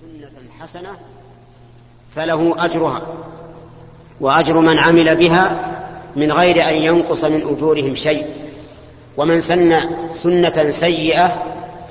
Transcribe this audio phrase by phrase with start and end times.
[0.00, 0.88] سنة حسنة
[2.16, 3.02] فله أجرها
[4.20, 5.72] وأجر من عمل بها
[6.16, 8.26] من غير أن ينقص من أجورهم شيء.
[9.16, 9.80] ومن سن
[10.12, 11.42] سنة سيئة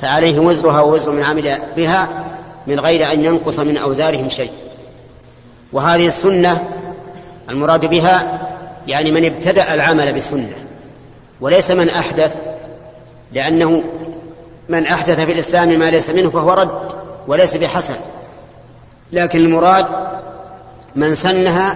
[0.01, 2.25] فعليه وزرها ووزر من عمل بها
[2.67, 4.51] من غير أن ينقص من أوزارهم شيء.
[5.73, 6.69] وهذه السنة
[7.49, 8.47] المراد بها
[8.87, 10.53] يعني من ابتدأ العمل بسنة
[11.41, 12.41] وليس من أحدث
[13.31, 13.83] لأنه
[14.69, 17.00] من أحدث في الإسلام ما ليس منه فهو رد.
[17.27, 17.95] وليس بحسن.
[19.11, 19.85] لكن المراد
[20.95, 21.75] من سنها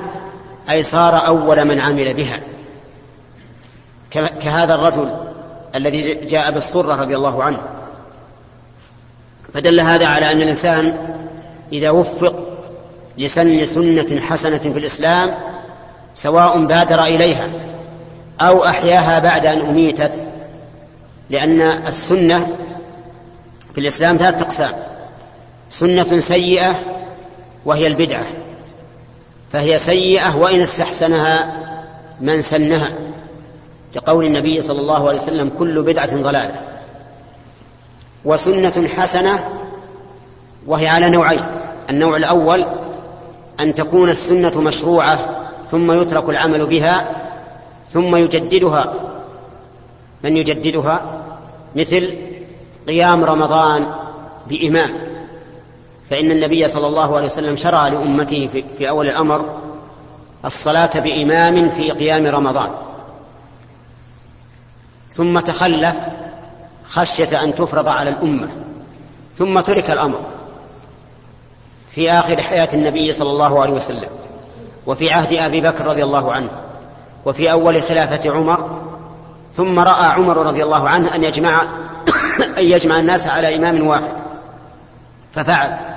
[0.70, 2.40] أي صار أول من عمل بها.
[4.39, 5.16] كهذا الرجل
[5.76, 7.62] الذي جاء بالصرة رضي الله عنه.
[9.53, 10.94] فدل هذا على أن الإنسان
[11.73, 12.36] إذا وفق
[13.17, 15.30] لسن سنة حسنة في الإسلام
[16.14, 17.48] سواء بادر إليها
[18.41, 20.23] أو أحياها بعد أن أميتت
[21.30, 22.48] لأن السنة
[23.73, 24.72] في الإسلام ثلاثة أقسام.
[25.69, 26.75] سنة سيئة
[27.65, 28.25] وهي البدعة
[29.51, 31.53] فهي سيئة وإن استحسنها
[32.22, 32.91] من سنها
[33.95, 36.61] لقول النبي صلى الله عليه وسلم كل بدعة ضلالة
[38.25, 39.39] وسنة حسنة
[40.67, 41.45] وهي على نوعين
[41.89, 42.66] النوع الأول
[43.59, 45.19] أن تكون السنة مشروعة
[45.72, 47.09] ثم يترك العمل بها
[47.89, 48.94] ثم يجددها
[50.23, 51.22] من يجددها؟
[51.75, 52.13] مثل
[52.88, 53.88] قيام رمضان
[54.47, 55.14] بإمام
[56.09, 59.59] فإن النبي صلى الله عليه وسلم شرع لأمته في, أول الأمر
[60.45, 62.70] الصلاة بإمام في قيام رمضان.
[65.14, 65.95] ثم تخلف
[66.88, 68.50] خشية أن تفرض على الأمة.
[69.38, 70.20] ثم ترك الأمر
[71.92, 74.09] في آخر حياة النبي صلى الله عليه وسلم
[74.86, 76.50] وفي عهد أبي بكر رضي الله عنه
[77.25, 78.81] وفي أول خلافة عمر
[79.53, 81.62] ثم رأى عمر رضي الله عنه أن يجمع
[82.58, 84.14] أن يجمع الناس على إمام واحد
[85.34, 85.94] ففعل.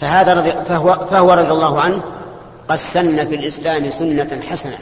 [0.00, 2.02] فهذا رضي فهو, فهو رضي الله عنه
[2.68, 4.78] قد سن في الإسلام سنة حسنة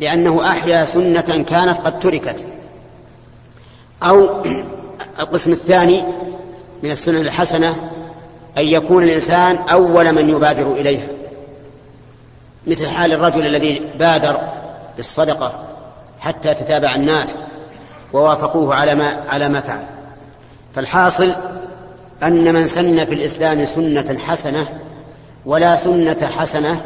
[0.00, 2.44] لأنه أحيا سنة كانت قد تركت.
[4.02, 4.42] أو
[5.20, 6.04] القسم الثاني
[6.82, 7.76] من السنن الحسنة
[8.58, 11.06] أن يكون الإنسان أول من يبادر إليها.
[12.66, 14.38] مثل حال الرجل الذي بادر
[14.96, 15.52] بالصدقة
[16.20, 17.38] حتى تتابع الناس
[18.12, 19.84] ووافقوه على ما على ما فعل.
[20.74, 21.32] فالحاصل
[22.22, 24.66] أن من سن في الإسلام سنة حسنة
[25.46, 26.80] ولا سنة حسنة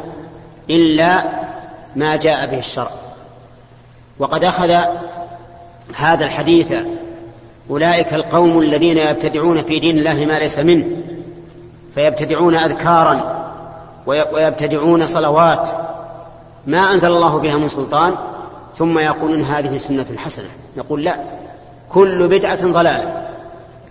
[0.69, 1.23] إلا
[1.95, 2.91] ما جاء به الشرع.
[4.19, 4.69] وقد أخذ
[5.95, 6.73] هذا الحديث
[7.69, 10.85] أولئك القوم الذين يبتدعون في دين الله ما ليس منه
[11.95, 13.39] فيبتدعون أذكارا
[14.05, 15.69] ويبتدعون صلوات
[16.67, 18.15] ما أنزل الله بها من سلطان
[18.75, 20.47] ثم يقولون هذه سنة حسنة.
[20.77, 21.15] نقول لا
[21.89, 23.28] كل بدعة ضلالة.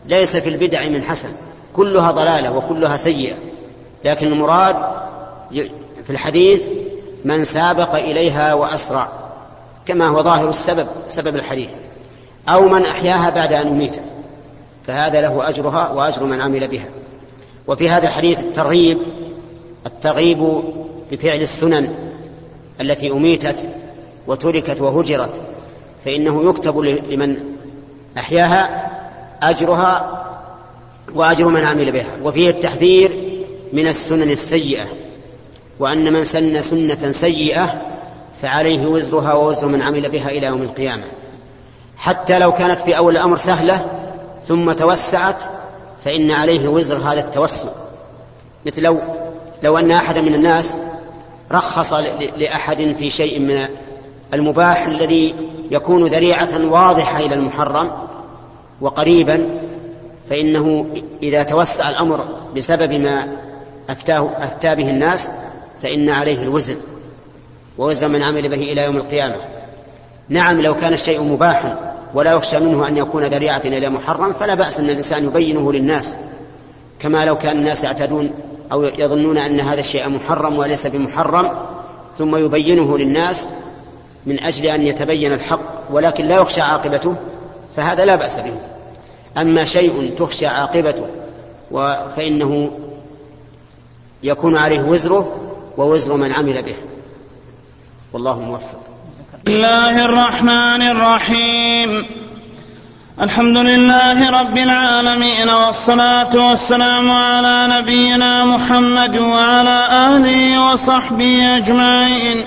[0.07, 1.29] ليس في البدع من حسن.
[1.73, 3.35] كلها ضلالة وكلها سيئة.
[4.05, 4.77] لكن المراد
[6.05, 6.67] في الحديث
[7.25, 9.09] من سابق إليها وأسرع
[9.87, 11.71] كما هو ظاهر السبب سبب الحديث.
[12.49, 14.03] أو من أحياها بعد أن أميتت
[14.87, 16.89] فهذا له أجرها وأجر من عمل بها.
[17.67, 18.99] وفي هذا الحديث الترغيب
[19.87, 20.63] الترغيب
[21.11, 21.95] بفعل السنن
[22.81, 23.69] التي أميتت
[24.27, 25.41] وتركت وهجرت
[26.05, 27.37] فإنه يكتب لمن
[28.19, 28.88] أحياها
[29.43, 30.25] أجرها
[31.15, 32.10] وأجر من عمل بها.
[32.25, 33.10] وفيه التحذير
[33.72, 34.84] من السنن السيئة
[35.78, 37.82] وأن من سن سنة سيئة
[38.43, 41.04] فعليه وزرها ووزر من عمل بها إلى يوم القيامة.
[41.97, 43.87] حتى لو كانت في أول الأمر سهلة
[44.44, 45.44] ثم توسعت
[46.05, 47.69] فإن عليه وزر هذا التوسع.
[48.66, 48.99] مثل لو
[49.62, 50.76] لو أن أحدا من الناس
[51.53, 51.93] رخص
[52.37, 53.69] لأحد في شيء من
[54.34, 55.34] المباح الذي
[55.70, 57.91] يكون ذريعة واضحة إلى المحرم
[58.81, 59.61] وقريبا
[60.31, 60.87] فإنه
[61.22, 62.25] إذا توسع الأمر
[62.56, 63.28] بسبب ما
[63.89, 65.31] أفتاه أفتى به الناس
[65.83, 66.77] فإن عليه الوزن
[67.78, 69.37] ووزن من عمل به إلى يوم القيامة.
[70.28, 74.78] نعم لو كان الشيء مباحا ولا يخشى منه أن يكون ذريعة إلى محرم فلا بأس
[74.81, 76.17] أن الإنسان يبينه للناس.
[77.00, 78.31] كما لو كان الناس يعتادون
[78.73, 81.50] أو يظنون أن هذا الشيء محرم وليس بمحرم
[82.19, 83.49] ثم يبينه للناس
[84.26, 85.61] من أجل أن يتبين الحق
[85.91, 87.14] ولكن لا يخشى عاقبته
[87.76, 88.55] فهذا لا بأس به.
[89.38, 91.06] أما شيء تخشى عاقبته
[92.17, 92.70] فإنه
[94.23, 96.75] يكون عليه وزره ووزر من عمل به.
[98.12, 98.81] والله موفق.
[99.44, 102.06] بسم الله الرحمن الرحيم.
[103.20, 112.44] الحمد لله رب العالمين والصلاة والسلام على نبينا محمد وعلى آله وصحبه أجمعين.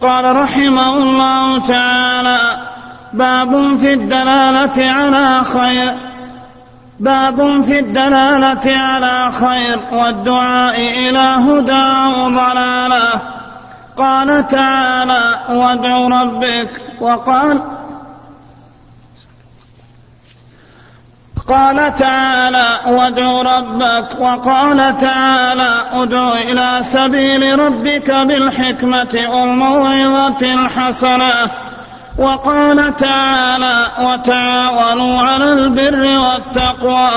[0.00, 2.63] قال رحمه الله تعالى
[3.14, 5.94] باب في الدلالة على خير.
[7.00, 13.20] باب في الدلالة على خير والدعاء إلى هدى أو ضلالة
[13.96, 16.70] قال تعالى وادع ربك
[17.00, 17.60] وقال
[21.48, 31.50] قال تعالى وادع ربك وقال تعالى ادع إلى سبيل ربك بالحكمة والموعظة الحسنة
[32.18, 37.10] وقال تعالى وتعاونوا على البر والتقوى.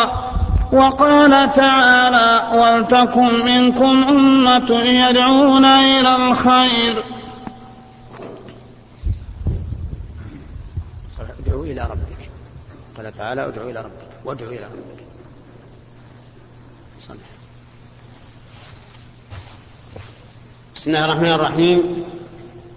[0.71, 7.03] وقال تعالى ولتكن منكم أمة يدعون إلى الخير.
[11.39, 12.29] ادعوا إلى ربك.
[12.97, 14.09] قال تعالى ادعوا إلى ربك.
[14.25, 15.03] وادعوا إلى ربك.
[16.99, 17.17] صلح.
[20.75, 22.03] بسم الله الرحمن الرحيم.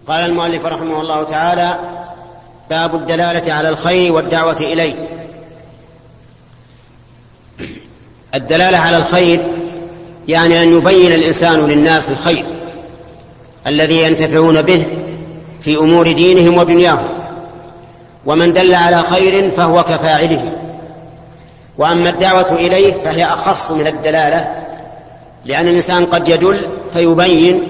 [0.06, 1.89] قال المؤلف رحمه الله تعالى
[2.70, 4.94] باب الدلالة على الخير والدعوة إليه.
[8.34, 9.40] الدلالة على الخير
[10.28, 12.44] يعني أن يبين الإنسان للناس الخير
[13.66, 14.86] الذي ينتفعون به
[15.60, 17.08] في أمور دينهم ودنياهم.
[18.26, 20.52] ومن دل على خير فهو كفاعله.
[21.78, 24.54] وأما الدعوة إليه فهي أخص من الدلالة
[25.44, 27.62] لأن الإنسان قد يدل فيبين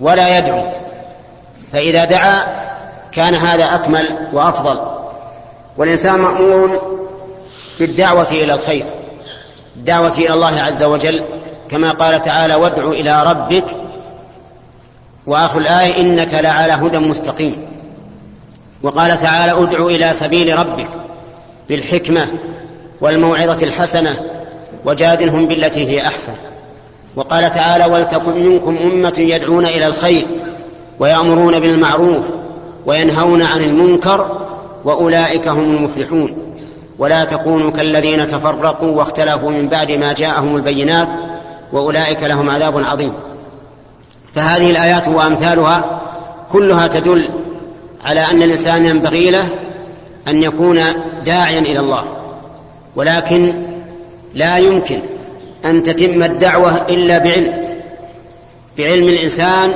[0.00, 0.62] ولا يدعو.
[1.72, 2.67] فإذا دعا
[3.12, 4.78] كان هذا أكمل وأفضل.
[5.76, 6.98] والإنسان مأمور
[7.80, 8.84] بالدعوة إلى الخير
[9.76, 11.22] الدعوة إلى الله عز وجل.
[11.70, 13.64] كما قال تعالى وادع إلى ربك
[15.26, 17.56] وآخر الآية إنك لعلى هدى مستقيم
[18.82, 20.88] وقال تعالى ادع إلى سبيل ربك
[21.68, 22.26] بالحكمة
[23.00, 24.16] والموعظة الحسنة
[24.84, 26.32] وجادلهم بالتي هي أحسن
[27.16, 30.26] وقال تعالى ولتكن منكم أمة يدعون إلى الخير
[30.98, 32.24] ويأمرون بالمعروف
[32.86, 34.26] وينهون عن المنكر
[34.84, 36.54] وأولئك هم المفلحون.
[36.98, 41.08] ولا تكونوا كالذين تفرقوا واختلفوا من بعد ما جاءهم البينات
[41.72, 43.12] وأولئك لهم عذاب عظيم.
[44.34, 46.00] فهذه الآيات وأمثالها
[46.52, 47.28] كلها تدل
[48.04, 49.48] على أن الإنسان ينبغي له
[50.28, 50.80] أن يكون
[51.24, 52.04] داعيا إلى الله
[52.96, 53.52] ولكن
[54.34, 55.00] لا يمكن
[55.64, 57.52] أن تتم الدعوة إلا بعلم
[58.78, 59.70] بعلم الإنسان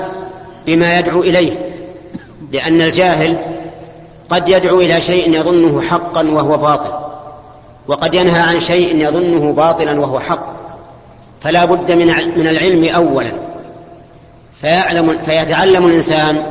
[0.66, 1.72] بما يدعو إليه.
[2.52, 3.37] لأن الجاهل
[4.28, 6.90] قد يدعو إلى شيء يظنه حقا وهو باطل
[7.88, 10.56] وقد ينهى عن شيء يظنه باطلا وهو حق.
[11.40, 12.06] فلا بد من
[12.38, 13.32] من العلم أولا.
[14.60, 16.43] فيعلم فيتعلم الإنسان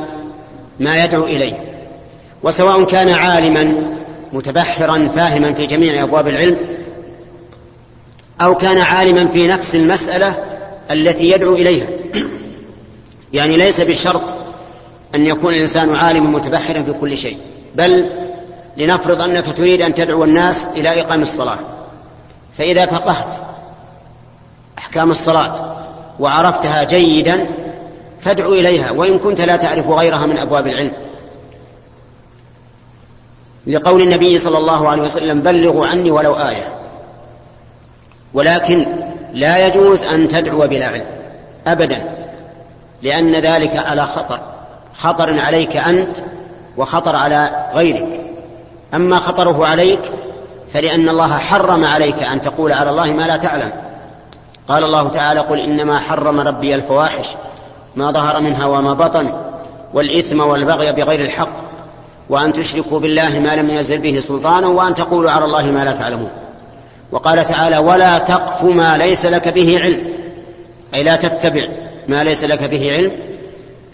[0.80, 1.54] ما يدعو إليه.
[2.42, 3.74] وسواء كان عالما
[4.32, 6.56] متبحرا فاهما في جميع أبواب العلم
[8.40, 10.34] أو كان عالما في نفس المسألة
[10.90, 11.86] التي يدعو إليها.
[13.32, 14.41] يعني ليس بشرط
[15.14, 17.38] أن يكون الإنسان عالما متبحرا في كل شيء.
[17.74, 18.10] بل
[18.76, 21.58] لنفرض أنك تريد أن تدعو الناس إلى إقام الصلاة.
[22.58, 23.36] فإذا فقهت
[24.78, 25.76] أحكام الصلاة
[26.20, 27.46] وعرفتها جيدا
[28.20, 28.90] فادعو إليها.
[28.90, 30.92] وإن كنت لا تعرف غيرها من أبواب العلم.
[33.66, 36.74] لقول النبي صلى الله عليه وسلم بلغوا عني ولو آية.
[38.34, 38.86] ولكن
[39.32, 41.04] لا يجوز أن تدعو بلا علم.
[41.66, 42.12] أبدا.
[43.02, 44.51] لأن ذلك على خطر.
[44.94, 46.16] خطر عليك أنت
[46.76, 48.20] وخطر على غيرك.
[48.94, 50.00] أما خطره عليك
[50.68, 53.72] فلأن الله حرم عليك أن تقول على الله ما لا تعلم.
[54.68, 57.28] قال الله تعالى قل إنما حرم ربي الفواحش
[57.96, 59.32] ما ظهر منها وما بطن
[59.94, 61.62] والإثم والبغي بغير الحق
[62.30, 66.30] وأن تشركوا بالله ما لم ينزل به سلطانا وأن تقولوا على الله ما لا تعلمون.
[67.12, 70.00] وقال تعالى ولا تقف ما ليس لك به علم.
[70.94, 71.68] أي لا تتبع
[72.08, 73.12] ما ليس لك به علم.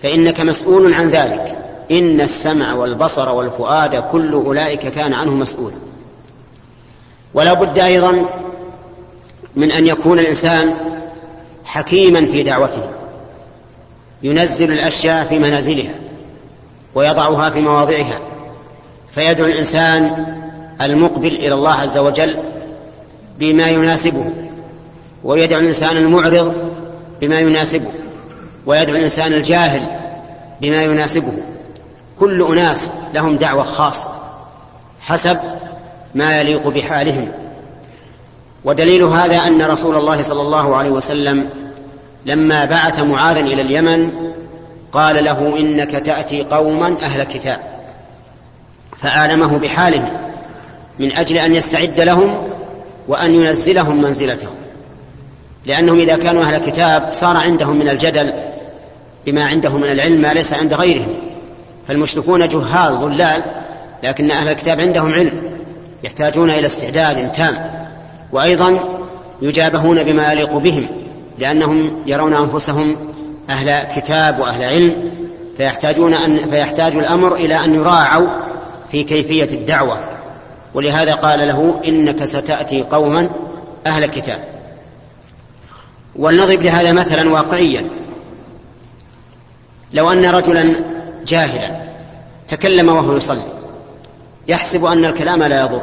[0.02, 1.58] فإنك مسؤول عن ذلك.
[1.90, 5.76] إن السمع والبصر والفؤاد كل أولئك كان عنه مسؤولا
[7.34, 8.26] ولا بد أيضا
[9.56, 10.74] من أن يكون الإنسان
[11.64, 12.90] حكيما في دعوته.
[14.22, 15.94] ينزل الأشياء في منازلها
[16.94, 18.20] ويضعها في مواضعها.
[19.10, 20.26] فيدعو الإنسان
[20.82, 22.36] المقبل إلى الله عز وجل
[23.38, 24.32] بما يناسبه
[25.24, 26.54] ويدعو الإنسان المعرض
[27.20, 27.90] بما يناسبه.
[28.68, 29.82] ويدعو الإنسان الجاهل
[30.60, 31.32] بما يناسبه.
[32.20, 34.10] كل أناس لهم دعوة خاصة
[35.00, 35.38] حسب
[36.14, 37.28] ما يليق بحالهم.
[38.64, 41.48] ودليل هذا أن رسول الله صلى الله عليه وسلم
[42.26, 44.10] لما بعث معاذا إلى اليمن
[44.92, 47.58] قال له إنك تأتي قوما أهل كتاب.
[48.98, 50.08] فآلمه بحالهم
[50.98, 52.48] من أجل أن يستعد لهم
[53.08, 54.54] وأن ينزلهم منزلتهم.
[55.66, 58.47] لأنهم إذا كانوا أهل كتاب صار عندهم من الجدل
[59.26, 61.14] بما عندهم من العلم ما ليس عند غيرهم
[61.88, 63.44] فالمشركون جهال ضلال
[64.02, 65.42] لكن أهل الكتاب عندهم علم
[66.04, 67.78] يحتاجون إلى استعداد تام.
[68.32, 68.78] وأيضا
[69.42, 70.86] يجابهون بما يليق بهم
[71.38, 72.96] لأنهم يرون أنفسهم
[73.50, 75.10] أهل كتاب وأهل علم
[75.56, 78.28] فيحتاجون أن فيحتاج الأمر إلى أن يراعوا
[78.90, 79.98] في كيفية الدعوة.
[80.74, 83.30] ولهذا قال له إنك ستأتي قوما
[83.86, 84.38] أهل كتاب.
[86.16, 87.84] ولنضرب لهذا مثلا واقعيا.
[89.92, 90.74] لو أن رجلا
[91.26, 91.70] جاهلا
[92.48, 93.42] تكلم وهو يصلي
[94.48, 95.82] يحسب أن الكلام لا يضر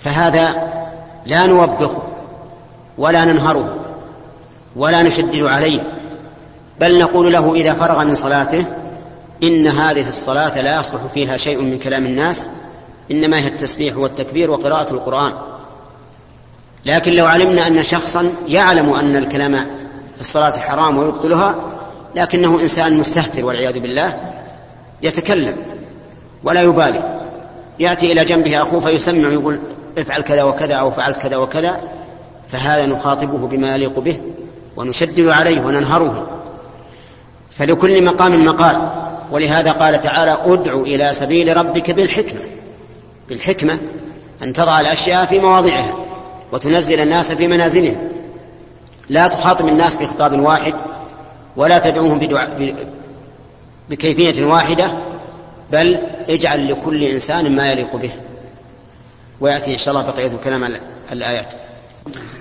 [0.00, 0.72] فهذا
[1.26, 2.02] لا نوبخه
[2.98, 3.76] ولا ننهره
[4.76, 5.80] ولا نشدد عليه
[6.80, 8.64] بل نقول له إذا فرغ من صلاته
[9.42, 12.48] إن هذه الصلاة لا يصلح فيها شيء من كلام الناس
[13.10, 15.32] إنما هي التسبيح والتكبير وقراءة القرآن.
[16.84, 19.54] لكن لو علمنا أن شخصا يعلم أن الكلام
[20.14, 21.54] في الصلاة حرام ويبطلها
[22.14, 24.20] لكنه إنسان مستهتر والعياذ بالله
[25.02, 25.56] يتكلم
[26.44, 27.20] ولا يبالي.
[27.78, 29.58] يأتي إلى جنبه أخوه فيسمع ويقول
[29.98, 31.80] افعل كذا وكذا أو فعلت كذا وكذا
[32.48, 34.20] فهذا نخاطبه بما يليق به
[34.76, 36.28] ونشدد عليه وننهره.
[37.50, 38.88] فلكل مقام مقال.
[39.30, 42.40] ولهذا قال تعالى ادع إلى سبيل ربك بالحكمة.
[43.28, 43.78] بالحكمة
[44.42, 45.94] أن تضع الأشياء في مواضعها
[46.52, 48.08] وتنزل الناس في منازلهم.
[49.08, 50.74] لا تخاطب الناس بخطاب واحد
[51.56, 52.74] ولا تدعوهم بدعاء
[53.90, 54.92] بكيفية واحدة
[55.72, 58.10] بل اجعل لكل إنسان ما يليق به.
[59.40, 60.74] ويأتي إن شاء الله بقية كلام
[61.12, 61.46] الآيات.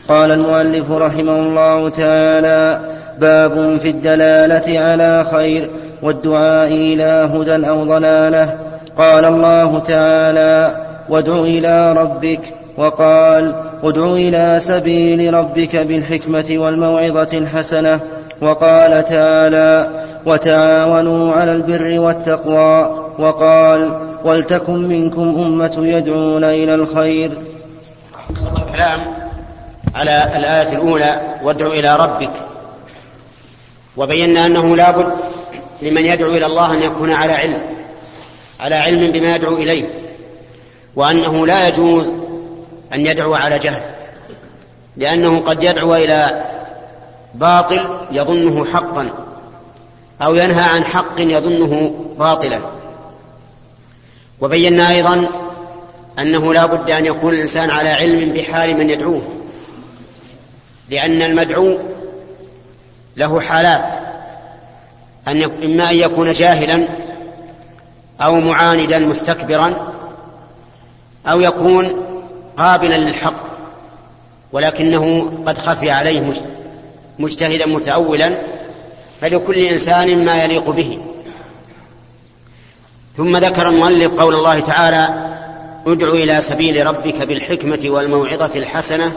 [0.08, 2.82] قال المؤلف رحمه الله تعالى
[3.20, 5.70] باب في الدلالة على خير
[6.02, 8.58] والدعاء إلى هدى أو ضلالة.
[8.98, 12.42] قال الله تعالى وادع إلى ربك.
[12.78, 18.00] وقال ادع إلى سبيل ربك بالحكمة والموعظة الحسنة.
[18.42, 19.90] وقال تعالى
[20.26, 23.06] وتعاونوا على البر والتقوى.
[23.20, 27.32] وقال ولتكن منكم أمة يدعون إلى الخير.
[28.58, 29.00] الكلام
[29.96, 32.32] على الآية الأولى وادع إلى ربك.
[33.98, 35.14] وبينا أنه لابد
[35.82, 37.62] لمن يدعو إلى الله أن يكون على علم
[38.60, 39.86] على علم بما يدعو إليه
[40.96, 42.16] وأنه لا يجوز
[42.94, 43.82] أن يدعو على جهل
[44.98, 46.44] لأنه قد يدعو إلى
[47.34, 49.14] باطل يظنه حقا
[50.22, 52.60] أو ينهى عن حق يظنه باطلا.
[54.42, 55.28] وبينا أيضا
[56.20, 59.22] أنه لا بد أن يكون الإنسان على علم بحال من يدعوه
[60.90, 61.78] لأن المدعو
[63.18, 63.94] له حالات.
[65.28, 66.88] أن إما أن يكون جاهلا
[68.22, 69.94] أو معاندا مستكبرا
[71.28, 72.06] أو يكون
[72.58, 73.52] قابلا للحق
[74.52, 76.22] ولكنه قد خفي عليه
[77.22, 78.38] مجتهدا متأولا
[79.22, 81.00] فلكل إنسان ما يليق به.
[83.18, 85.32] ثم ذكر المؤلف قول الله تعالى
[85.88, 89.12] ادع إلى سبيل ربك بالحكمة والموعظة الحسنة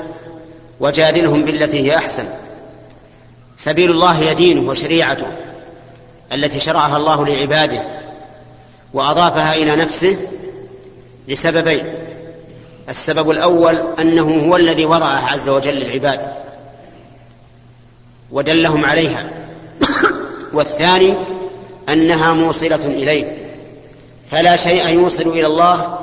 [0.80, 2.25] وجادلهم بالتي هي أحسن.
[3.56, 5.26] سبيل الله هي دينه وشريعته
[6.32, 7.82] التي شرعها الله لعباده
[8.94, 10.18] وأضافها إلى نفسه
[11.28, 11.84] لسببين
[12.88, 16.44] السبب الأول أنه هو الذي وضعها عز وجل للعباد.
[18.31, 19.31] ودلهم عليها.
[20.52, 21.14] والثاني
[21.88, 23.38] أنها موصلة إليه.
[24.31, 25.99] فلا شيء يوصل إلى الله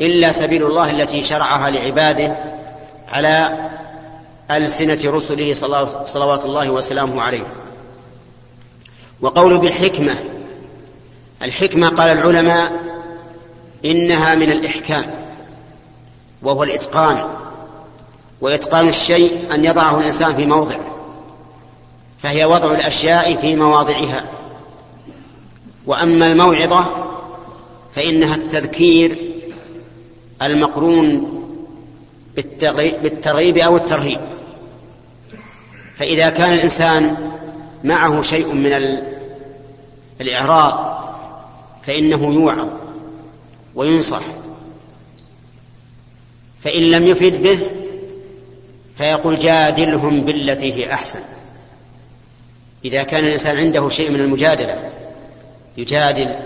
[0.00, 2.36] إلا سبيل الله التي شرعها لعباده
[3.12, 3.58] على
[4.50, 5.54] ألسنة رسله
[6.04, 7.46] صلوات الله وسلامه عليه.
[9.20, 10.14] وقول بالحكمة.
[11.42, 12.72] الحكمة قال العلماء
[13.84, 15.04] إنها من الإحكام
[16.42, 17.24] وهو الإتقان.
[18.40, 20.76] وإتقان الشيء أن يضعه الإنسان في موضع.
[22.18, 24.24] فهي وضع الأشياء في مواضعها.
[25.86, 26.86] وأما الموعظة
[27.92, 29.16] فإنها التذكير
[30.42, 31.32] المقرون
[33.02, 34.20] بالترغيب أو الترهيب.
[35.94, 37.16] فإذا كان الإنسان
[37.84, 39.00] معه شيء من
[40.20, 40.96] الإعراض
[41.82, 42.68] فإنه يوعظ
[43.74, 44.22] وينصح.
[46.60, 47.58] فإن لم يفد به
[48.96, 51.20] فيقول جادلهم بالتي هي أحسن.
[52.86, 54.90] إذا كان الإنسان عنده شيء من المجادلة
[55.76, 56.36] يجادل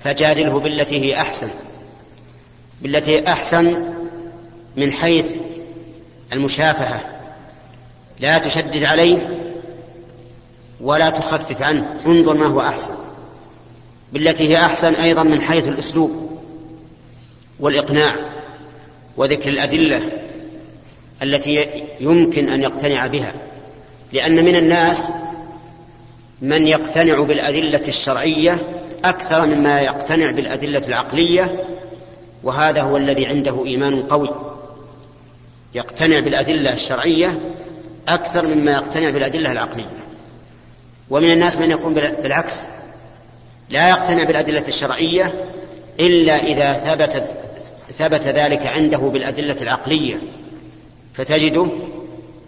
[0.00, 1.48] فجادله بالتي هي أحسن.
[2.82, 3.92] بالتي هي أحسن
[4.76, 5.36] من حيث
[6.32, 7.00] المشافهة.
[8.20, 9.18] لا تشدد عليه
[10.80, 12.00] ولا تخفف عنه.
[12.06, 12.94] انظر ما هو أحسن.
[14.12, 16.40] بالتي هي أحسن أيضا من حيث الأسلوب
[17.60, 18.16] والإقناع
[19.16, 20.00] وذكر الأدلة
[21.22, 21.66] التي
[22.00, 23.32] يمكن أن يقتنع بها.
[24.12, 25.08] لأن من الناس
[26.42, 28.58] من يقتنع بالأدلة الشرعية
[29.04, 31.64] أكثر مما يقتنع بالأدلة العقلية
[32.42, 34.30] وهذا هو الذي عنده إيمان قوي.
[35.74, 37.40] يقتنع بالأدلة الشرعية
[38.08, 40.06] أكثر مما يقتنع بالأدلة العقلية.
[41.10, 42.62] ومن الناس من يقول بالعكس.
[43.70, 45.32] لا يقتنع بالأدلة الشرعية
[46.00, 47.24] إلا إذا ثبت
[47.92, 50.16] ثبت ذلك عنده بالأدلة العقلية.
[51.14, 51.66] فتجده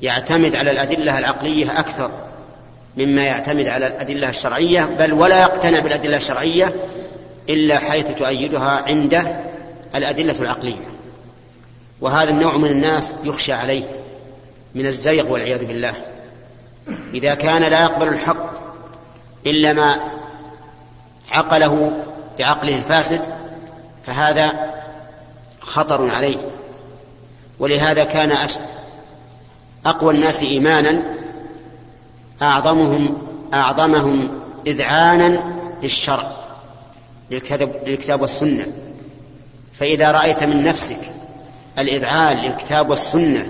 [0.03, 2.11] يعتمد على الأدلة العقلية أكثر.
[2.99, 6.75] مما يعتمد على الأدلة الشرعية بل ولا يقتنع بالأدلة الشرعية
[7.49, 9.41] إلا حيث تؤيدها عنده
[9.95, 10.89] الأدلة العقلية.
[12.01, 13.85] وهذا النوع من الناس يخشى عليه
[14.75, 15.95] من الزيغ والعياذ بالله.
[17.15, 18.53] إذا كان لا يقبل الحق
[19.47, 19.99] إلا ما
[21.31, 21.93] عقله
[22.39, 23.21] بعقله الفاسد
[24.07, 24.53] فهذا
[25.61, 26.39] خطر عليه.
[27.59, 28.49] ولهذا كان
[29.87, 31.18] أقوى الناس إيمانا
[32.43, 33.19] أعظمهم
[33.55, 35.53] أعظمهم إذعانا
[35.83, 36.31] للشرع
[37.31, 38.67] للكتاب, للكتاب والسنة.
[39.73, 40.99] فإذا رأيت من نفسك
[41.79, 43.47] الإذعان للكتاب والسنة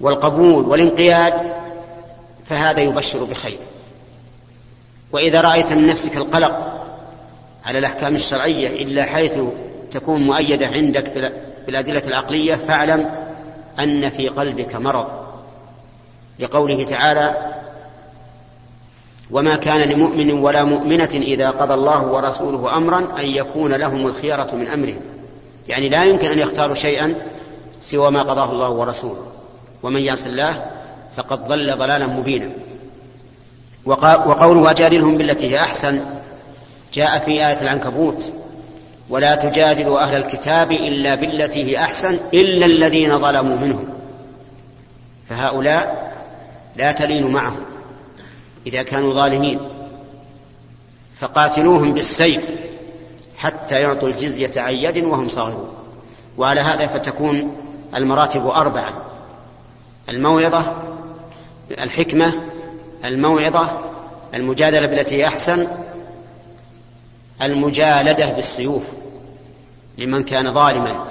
[0.00, 1.54] والقبول والانقياد
[2.44, 3.58] فهذا يبشر بخير.
[5.12, 6.88] وإذا رأيت من نفسك القلق
[7.64, 9.38] على الأحكام الشرعية إلا حيث
[9.90, 11.34] تكون مؤيدة عندك
[11.66, 13.10] بالأدلة العقلية فاعلم
[13.78, 15.26] أن في قلبك مرض.
[16.38, 17.55] لقوله تعالى
[19.30, 24.68] وما كان لمؤمن ولا مؤمنة إذا قضى الله ورسوله أمرا أن يكون لهم الخيرة من
[24.68, 25.00] أمرهم.
[25.68, 27.14] يعني لا يمكن أن يختاروا شيئا
[27.80, 29.26] سوى ما قضاه الله ورسوله.
[29.82, 30.66] ومن يعص الله
[31.16, 32.50] فقد ضل ضلالا مبينا.
[33.84, 36.00] وقوله وجادلهم بالتي هي أحسن
[36.94, 38.32] جاء في آية العنكبوت
[39.10, 43.84] ولا تجادلوا أهل الكتاب إلا بالتي هي أحسن إلا الذين ظلموا منهم.
[45.28, 46.12] فهؤلاء
[46.76, 47.75] لا تلين معهم.
[48.66, 49.60] إذا كانوا ظالمين.
[51.20, 52.50] فقاتلوهم بالسيف
[53.38, 55.74] حتى يعطوا الجزية عن يد وهم صاغرون.
[56.38, 57.56] وعلى هذا فتكون
[57.94, 58.92] المراتب أربعة.
[60.08, 60.76] الموعظة
[61.70, 62.32] الحكمة
[63.04, 63.78] الموعظة
[64.34, 65.66] المجادلة بالتي أحسن
[67.42, 68.84] المجالدة بالسيوف
[69.98, 71.04] لمن كان ظالما.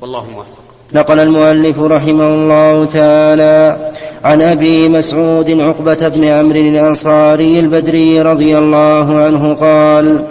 [0.00, 0.62] والله موفق.
[0.92, 3.92] نقل المؤلف رحمه الله تعالى
[4.24, 10.24] عن أبي مسعود عقبة بن عمرو الأنصاري البدري رضي الله عنه قال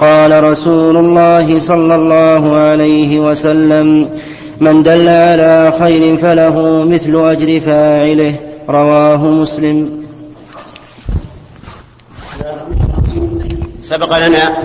[0.00, 4.08] قال رسول الله صلى الله عليه وسلم
[4.60, 8.34] من دل على خير فله مثل أجر فاعله.
[8.68, 10.04] رواه مسلم.
[13.80, 14.56] سبق لنا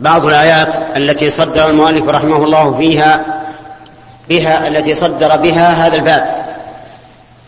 [0.00, 3.24] بعض الآيات التي صدر المؤلف رحمه الله فيها
[4.28, 6.47] بها التي صدر بها هذا الباب.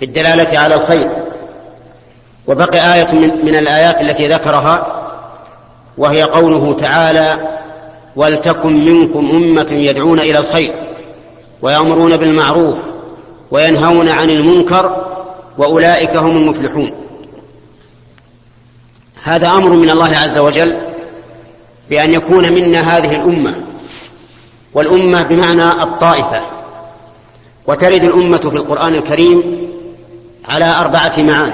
[0.00, 1.10] في الدلالة على الخير.
[2.46, 5.02] وبقي آية من, من الآيات التي ذكرها
[5.98, 7.58] وهي قوله تعالى
[8.16, 10.72] ولتكن منكم أمة يدعون إلى الخير
[11.62, 12.76] ويأمرون بالمعروف
[13.50, 15.06] وينهون عن المنكر
[15.58, 16.92] وأولئك هم المفلحون.
[19.22, 20.78] هذا أمر من الله عز وجل
[21.90, 23.54] بأن يكون منا هذه الأمة
[24.74, 26.40] والأمة بمعنى الطائفة.
[27.66, 29.69] وترد الأمة في القرآن الكريم
[30.48, 31.52] على أربعة معاني.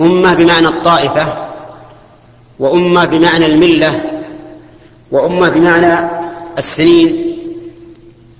[0.00, 1.48] أمة بمعنى الطائفة
[2.58, 4.00] وأمة بمعنى الملة
[5.10, 6.10] وأمة بمعنى
[6.58, 7.36] السنين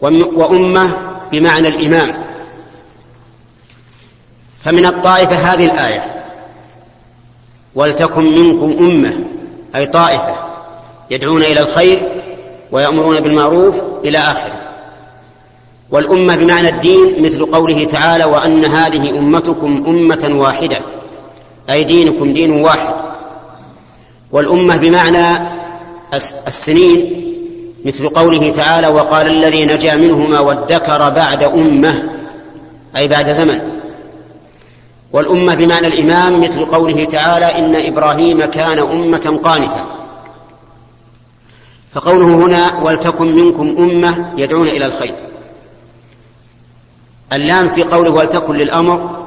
[0.01, 0.97] وأمة
[1.33, 2.15] بمعنى الإمام.
[4.65, 6.05] فمن الطائفة هذه الآية
[7.75, 9.25] ولتكن منكم أمة
[9.77, 10.37] أي طائفة
[11.11, 12.09] يدعون إلى الخير
[12.73, 14.62] ويأمرون بالمعروف إلى آخره.
[15.93, 20.81] والأمة بمعنى الدين مثل قوله تعالى وأن هذه أمتكم أمة واحدة
[21.71, 22.95] أي دينكم دين واحد.
[24.33, 25.49] والأمة بمعنى
[26.47, 27.25] السنين
[27.85, 32.03] مثل قوله تعالى وقال الذي نجا منهما وادكر بعد أمة
[32.97, 33.61] أي بعد زمن.
[35.13, 39.87] والأمة بمعنى الإمام مثل قوله تعالى إن إبراهيم كان أمة قانتا.
[41.95, 45.15] فقوله هنا ولتكن منكم أمة يدعون إلى الخير.
[47.33, 49.23] اللام في قوله ولتكن للأمر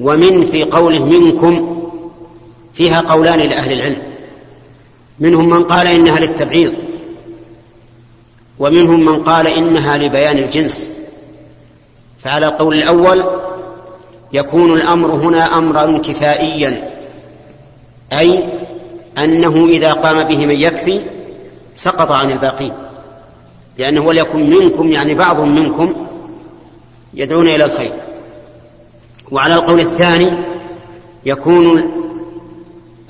[0.00, 1.82] ومن في قوله منكم
[2.74, 4.02] فيها قولان لأهل العلم.
[5.20, 6.74] منهم من قال إنها للتبعيض
[8.58, 10.88] ومنهم من قال إنها لبيان الجنس.
[12.18, 13.24] فعلى القول الأول
[14.32, 16.90] يكون الأمر هنا أمرا كفائيا
[18.12, 18.44] أي
[19.18, 21.00] أنه إذا قام به من يكفي
[21.74, 22.72] سقط عن الباقين.
[23.78, 25.94] لأنه وليكن منكم يعني بعض منكم
[27.14, 27.92] يدعون إلى الخير.
[29.30, 30.30] وعلى القول الثاني
[31.24, 31.92] يكون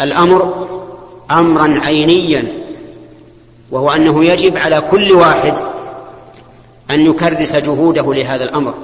[0.00, 0.68] الأمر
[1.30, 2.52] أمرا عينيا
[3.70, 5.54] وهو أنه يجب على كل واحد
[6.90, 8.74] أن يكرس جهوده لهذا الأمر.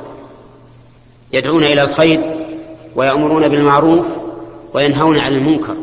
[1.33, 2.21] يدعون إلى الخير
[2.97, 4.07] ويأمرون بالمعروف
[4.75, 5.75] وينهون عن المنكر.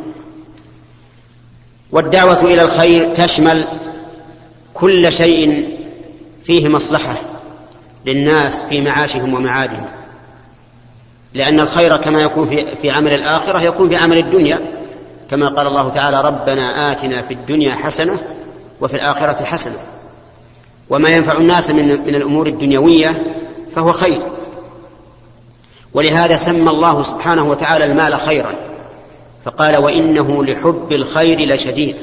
[1.91, 3.65] والدعوة إلى الخير تشمل
[4.73, 5.69] كل شيء
[6.43, 7.34] فيه مصلحة.
[8.05, 9.85] للناس في معاشهم ومعادهم.
[11.33, 14.59] لأن الخير كما يكون في, في عمل الآخرة يكون في عمل الدنيا.
[15.31, 18.17] كما قال الله تعالى ربنا آتنا في الدنيا حسنة
[18.81, 19.77] وفي الآخرة حسنة.
[20.89, 23.23] وما ينفع الناس من, من الأمور الدنيوية
[23.75, 24.19] فهو خير.
[25.93, 28.53] ولهذا سمى الله سبحانه وتعالى المال خيرا.
[29.45, 31.95] فقال وإنه لحب الخير لشديد.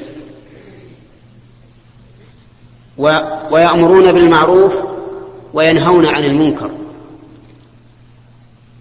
[2.99, 4.92] و ويأمرون بالمعروف
[5.55, 6.71] وينهون عن المنكر.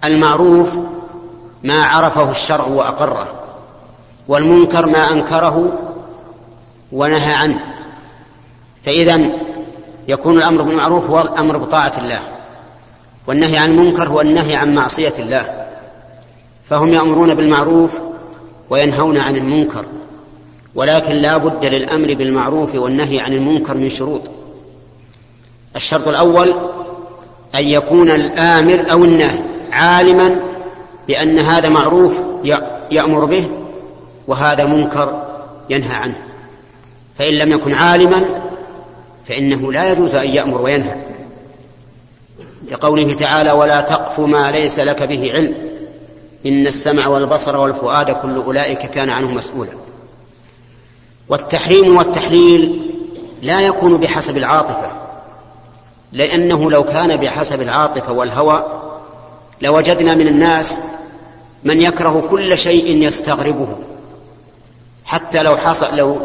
[0.06, 0.78] المعروف
[1.64, 3.28] ما عرفه الشرع وأقره
[4.28, 5.80] والمنكر ما أنكره
[6.92, 7.60] ونهى عنه.
[8.84, 9.22] فإذا
[10.08, 12.20] يكون الأمر بالمعروف هو الأمر بطاعة الله
[13.28, 15.68] والنهي عن المنكر هو النهي عن معصية الله.
[16.66, 17.92] فهم يأمرون بالمعروف
[18.70, 19.86] وينهون عن المنكر
[20.76, 24.22] ولكن لا بد للأمر بالمعروف والنهي عن المنكر من شروط.
[25.76, 26.56] الشرط الأول
[27.56, 29.40] أن يكون الآمر أو الناهي
[29.72, 30.40] عالما
[31.08, 32.14] بأن هذا معروف
[32.92, 33.50] يأمر به
[34.28, 35.24] وهذا منكر
[35.70, 36.16] ينهى عنه.
[37.18, 38.26] فإن لم يكن عالما
[39.26, 40.96] فإنه لا يجوز أن يأمر وينهى.
[42.72, 45.56] لقوله تعالى ولا تقف ما ليس لك به علم
[46.46, 49.72] إن السمع والبصر والفؤاد كل أولئك كان عنه مسؤولا.
[51.30, 52.92] والتحريم والتحليل
[53.42, 55.01] لا يكون بحسب العاطفة.
[56.12, 58.82] لأنه لو كان بحسب العاطفة والهوى
[59.62, 60.82] لوجدنا من الناس
[61.63, 63.78] من يكره كل شيء يستغربه.
[65.06, 66.19] حتى لو حصل لو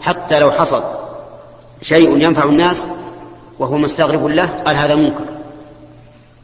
[0.00, 0.82] حتى لو حصل
[1.82, 2.88] شيء ينفع الناس
[3.58, 5.24] وهو مستغرب له قال هذا منكر.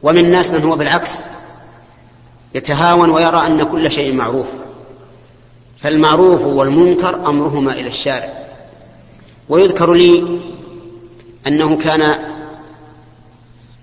[0.02, 1.24] ومن الناس من هو بالعكس
[2.54, 4.46] يتهاون ويرى أن كل شيء معروف.
[5.76, 8.32] فالمعروف والمنكر أمرهما إلى الشارع.
[9.48, 10.40] ويذكر لي
[11.46, 12.14] أنه كان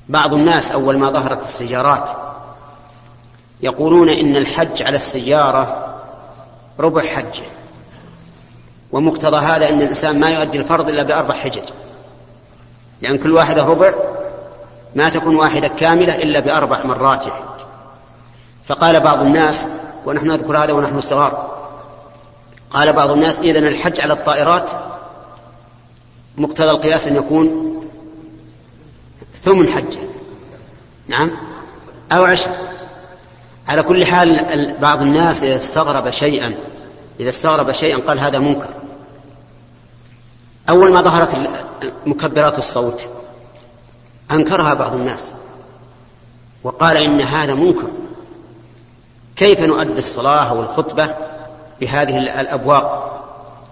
[0.09, 2.09] بعض الناس أول ما ظهرت السيارات
[3.61, 5.95] يقولون إن الحج على السيارة
[6.79, 7.43] ربع حجه
[8.91, 11.63] ومقتضى هذا أن الإنسان ما يؤدي الفرض إلا بأربع حجج.
[13.01, 13.93] لأن كل واحدة ربع
[14.95, 17.55] ما تكون واحدة كاملة إلا بأربع مرات يحج
[18.67, 19.69] فقال بعض الناس
[20.05, 21.55] ونحن نذكر هذا ونحن صغار
[22.69, 24.71] قال بعض الناس إذن الحج على الطائرات
[26.37, 27.74] مقتضى القياس أن يكون
[29.35, 29.99] ثمن حجه
[31.07, 31.31] نعم؟
[32.11, 32.51] أو عشر
[33.67, 36.53] على كل حال بعض الناس إذا استغرب شيئا
[37.19, 38.69] إذا استغرب شيئا قال هذا منكر.
[40.69, 41.37] أول ما ظهرت
[42.05, 43.05] مكبرات الصوت
[44.31, 45.31] أنكرها بعض الناس.
[46.63, 47.87] وقال إن هذا منكر.
[49.35, 51.15] كيف نؤدي الصلاة أو الخطبة
[51.81, 53.11] بهذه الأبواق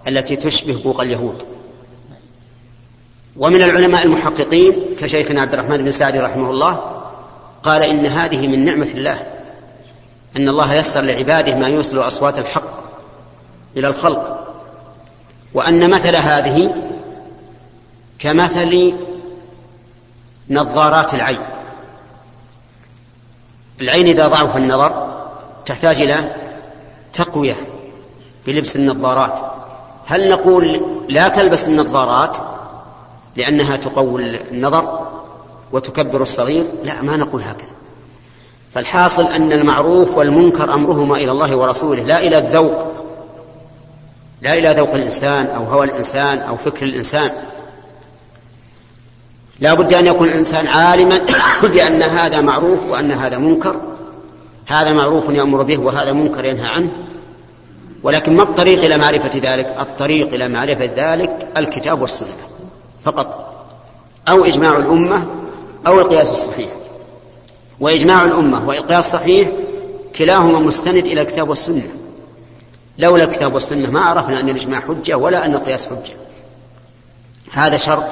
[0.08, 1.53] التي تشبه بوق اليهود؟
[3.36, 7.02] ومن العلماء المحققين كشيخنا عبد الرحمن بن سعدي رحمه الله
[7.62, 9.26] قال إن هذه من نعمة الله
[10.36, 12.84] أن الله يسر لعباده ما يوصل أصوات الحق
[13.76, 14.48] إلى الخلق
[15.54, 16.74] وأن مثل هذه
[18.18, 18.94] كمثل
[20.50, 21.42] نظارات العين.
[23.80, 25.22] العين إذا ضعف النظر
[25.66, 26.34] تحتاج إلى
[27.12, 27.56] تقوية
[28.46, 29.38] بلبس النظارات.
[30.06, 32.53] هل نقول لا تلبس النظارات؟
[33.36, 35.06] لأنها تقوي النظر
[35.72, 37.74] وتكبر الصغير لا ما نقول هكذا.
[38.74, 42.94] فالحاصل أن المعروف والمنكر أمرهما إلى الله ورسوله لا إلى الذوق
[44.42, 47.30] لا إلى ذوق الإنسان أو هوى الإنسان أو فكر الإنسان.
[49.60, 51.20] لا بد أن يكون الإنسان عالما
[51.72, 53.80] بأن هذا معروف وأن هذا منكر.
[54.66, 56.90] هذا معروف يأمر به وهذا منكر ينهى عنه.
[58.02, 62.53] ولكن ما الطريق إلى معرفة ذلك؟ الطريق إلى معرفة ذلك الكتاب والسنة.
[63.04, 63.54] فقط
[64.28, 65.26] أو إجماع الأمة
[65.86, 66.68] أو القياس الصحيح.
[67.80, 69.48] وإجماع الأمة والقياس الصحيح
[70.16, 71.88] كلاهما مستند إلى الكتاب والسنة.
[72.98, 76.14] لولا الكتاب والسنة ما عرفنا أن الإجماع حجة ولا أن القياس حجة.
[77.52, 78.04] هذا شرط.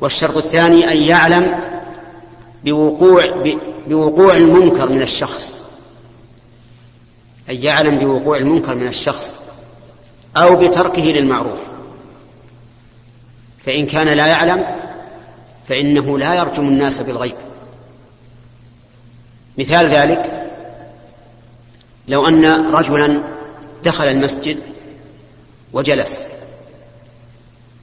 [0.00, 1.60] والشرط الثاني أن يعلم
[2.64, 3.44] بوقوع
[3.86, 5.56] بوقوع المنكر من الشخص.
[7.50, 9.34] أن يعلم بوقوع المنكر من الشخص
[10.36, 11.73] أو بتركه للمعروف.
[13.66, 14.64] فإن كان لا يعلم
[15.64, 17.34] فإنه لا يرجم الناس بالغيب.
[19.58, 20.50] مثال ذلك
[22.08, 23.22] لو أن رجلا
[23.84, 24.58] دخل المسجد
[25.72, 26.24] وجلس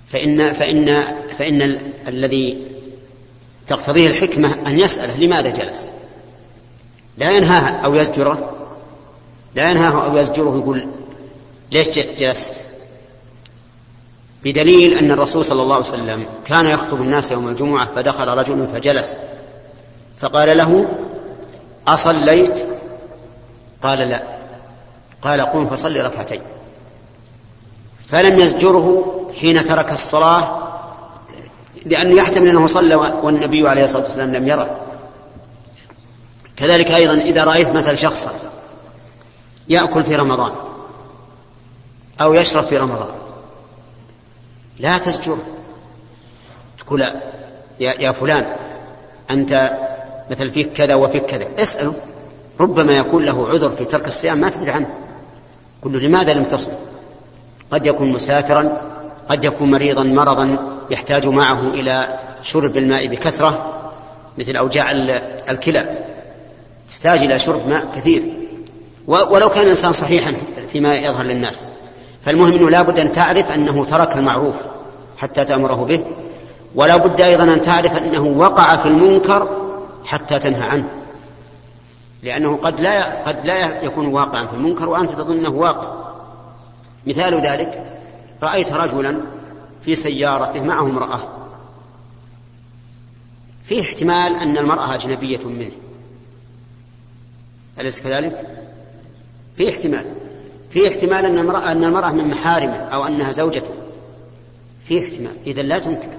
[0.08, 1.04] فإن فإن
[1.38, 2.68] فإن الذي
[3.68, 5.88] تقتضيه الحكمة أن يسأله لماذا جلس.
[7.18, 8.58] لا ينهاه أو يزجره
[9.56, 10.88] لا ينهاه أو يزجره يقول
[11.72, 12.71] ليش جلست؟
[14.44, 19.18] بدليل أن الرسول صلى الله عليه وسلم كان يخطب الناس يوم الجمعة فدخل رجل فجلس.
[20.20, 20.86] فقال له
[21.88, 22.66] أصليت؟
[23.82, 24.24] قال لا.
[25.22, 26.42] قال قم فصل ركعتين.
[28.10, 30.72] فلم يزجره حين ترك الصلاة
[31.86, 34.80] لأنه يحتمل أنه صلى والنبي عليه الصلاة والسلام لم يره.
[36.58, 38.32] كذلك أيضا إذا رأيت مثل شخصا
[39.70, 40.52] يأكل في رمضان
[42.22, 43.10] أو يشرب في رمضان
[44.82, 45.38] لا تزجره
[46.80, 47.02] تقول
[47.80, 48.46] يا, يا فلان
[49.32, 49.78] أنت
[50.32, 51.48] مثل فيك كذا وفيك كذا.
[51.60, 51.94] اسأله.
[52.60, 54.90] ربما يكون له عذر في ترك الصيام ما تدري عنه.
[55.82, 56.72] قل له لماذا لم تصم؟
[57.72, 58.78] قد يكون مسافرا
[59.30, 60.58] قد يكون مريضا مرضا
[60.90, 63.82] يحتاج معه إلى شرب الماء بكثرة
[64.38, 64.92] مثل أوجاع
[65.50, 65.98] الكلى.
[66.90, 68.24] تحتاج إلى شرب ماء كثير.
[69.08, 70.34] ولو كان الإنسان صحيحا
[70.72, 71.66] فيما يظهر للناس.
[72.26, 74.56] فالمهم أنه لا بد أن تعرف أنه ترك المعروف.
[75.22, 76.06] حتى تأمره به.
[76.76, 79.50] ولا بد أيضا أن تعرف أنه وقع في المنكر
[80.06, 80.90] حتى تنهى عنه.
[82.24, 85.88] لأنه قد لا قد لا يكون واقعا في المنكر وأنت تظن أنه واقع.
[87.08, 88.00] مثال ذلك
[88.44, 89.18] رأيت رجلا
[89.86, 91.20] في سيارته معه امرأة.
[93.66, 95.72] في احتمال أن المرأة أجنبية منه.
[97.80, 98.48] أليس كذلك؟
[99.56, 100.06] في احتمال.
[100.70, 103.81] في احتمال أن المرأة أن المرأة من محارمه أو أنها زوجته.
[104.92, 106.10] في احتمال إذا لا تنكر.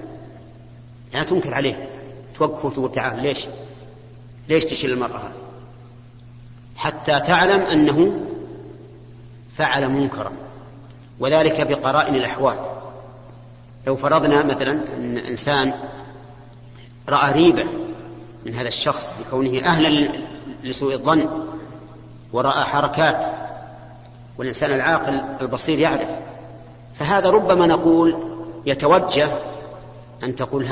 [1.13, 1.89] لا تنكر عليه.
[2.35, 3.45] توقف وتقول تعال ليش؟
[4.49, 5.21] ليش تشيل المرأة
[6.75, 8.25] حتى تعلم أنه
[9.55, 10.31] فعل منكرا.
[11.19, 12.57] وذلك بقرائن الأحوال.
[13.87, 15.73] لو فرضنا مثلا أن إنسان
[17.09, 17.65] رأى ريبة
[18.45, 20.09] من هذا الشخص بكونه أهلا
[20.63, 21.29] لسوء الظن
[22.33, 23.25] ورأى حركات
[24.37, 26.09] والإنسان العاقل البصير يعرف
[26.95, 28.32] فهذا ربما نقول
[28.65, 29.27] يتوجه
[30.23, 30.63] أن تقول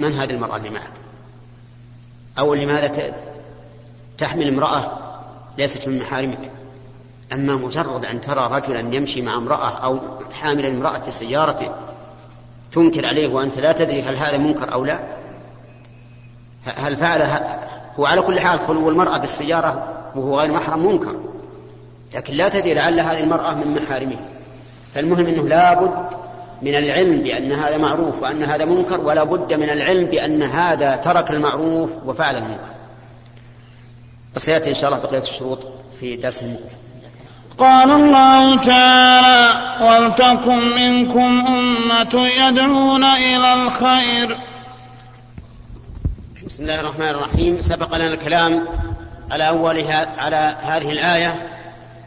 [0.00, 0.92] من هذه المرأة اللي معك؟
[2.38, 3.14] أو لماذا
[4.18, 4.92] تحمل امرأة
[5.58, 6.50] ليست من محارمك؟
[7.32, 10.00] أما مجرد أن ترى رجلا يمشي مع امرأة أو
[10.32, 11.68] حامل امرأة في سيارته
[12.72, 14.98] تنكر عليه وأنت لا تدري هل هذا منكر أو لا؟
[16.64, 17.22] هل فعل
[17.98, 21.14] هو على كل حال خلو المرأة بالسيارة وهو غير محرم؟ منكر.
[22.14, 24.16] لكن لا تدري لعل هذه المرأة من محارمه.
[24.94, 26.20] فالمهم أنه لا بد
[26.62, 31.30] من العلم بأن هذا معروف وأن هذا منكر ولا بد من العلم بأن هذا ترك
[31.30, 32.70] المعروف وفعل المنكر.
[34.36, 35.68] وسيأتي إن شاء الله بقية الشروط
[36.00, 36.64] في درس المقبل
[37.58, 44.38] قال الله تعالى ولتكن منكم أمة يدعون إلى الخير.
[46.46, 47.56] بسم الله الرحمن الرحيم.
[47.56, 48.68] سبق لنا الكلام
[49.30, 51.48] على أولها على هذه الآية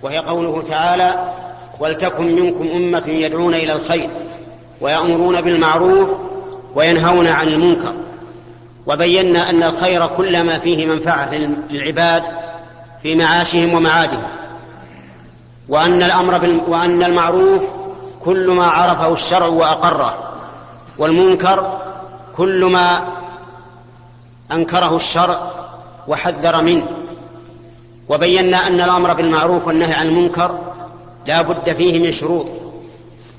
[0.01, 1.33] وهي قوله تعالى
[1.79, 4.09] ولتكن منكم أمة يدعون إلى الخير.
[4.83, 6.09] ويأمرون بالمعروف
[6.75, 7.93] وينهون عن المنكر.
[8.87, 11.33] وبينا أن الخير كل ما فيه منفعة
[11.69, 12.23] للعباد
[13.03, 14.23] في معاشهم ومعادهم.
[15.69, 16.61] وأن الأمر بال...
[16.67, 17.63] وأن المعروف
[18.25, 20.33] كل ما عرفه الشرع وأقره.
[20.97, 21.77] والمنكر
[22.37, 23.03] كل ما
[24.51, 25.39] أنكره الشرع
[26.07, 26.87] وحذر منه.
[28.09, 30.59] وبينا أن الأمر بالمعروف والنهي عن المنكر
[31.27, 32.47] لا بد فيه من شروط.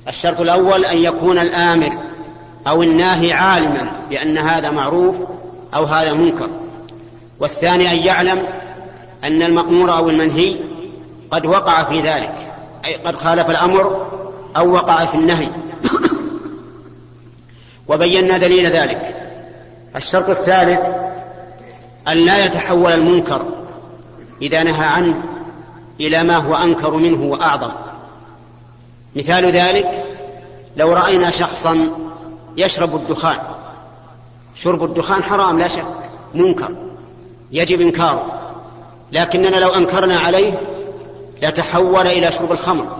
[0.07, 1.97] الشرط الأول أن يكون الآمر
[2.67, 5.15] أو الناهي عالما بأن هذا معروف
[5.73, 6.49] أو هذا منكر.
[7.39, 8.43] والثاني أن يعلم
[9.23, 10.55] أن المأمور أو المنهي
[11.31, 12.35] قد وقع في ذلك
[12.85, 14.07] أي قد خالف الأمر
[14.57, 15.47] أو وقع في النهي.
[17.89, 19.15] وبينا دليل ذلك.
[19.95, 20.85] الشرط الثالث
[22.07, 23.45] أن لا يتحول المنكر
[24.41, 25.23] إذا نهى عنه
[25.99, 27.84] إلى ما هو أنكر منه وأعظم.
[29.15, 30.05] مثال ذلك
[30.77, 31.89] لو رأينا شخصا
[32.57, 33.37] يشرب الدخان.
[34.55, 35.85] شرب الدخان حرام لا شك
[36.33, 36.75] منكر
[37.51, 38.41] يجب إنكاره.
[39.11, 40.61] لكننا لو أنكرنا عليه
[41.41, 42.97] لتحول إلى شرب الخمر.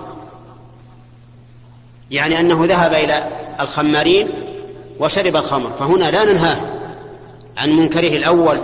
[2.12, 3.28] يعني أنه ذهب إلى
[3.62, 4.30] الخمارين
[5.00, 5.72] وشرب الخمر.
[5.80, 6.58] فهنا لا ننهاه
[7.58, 8.62] عن منكره الأول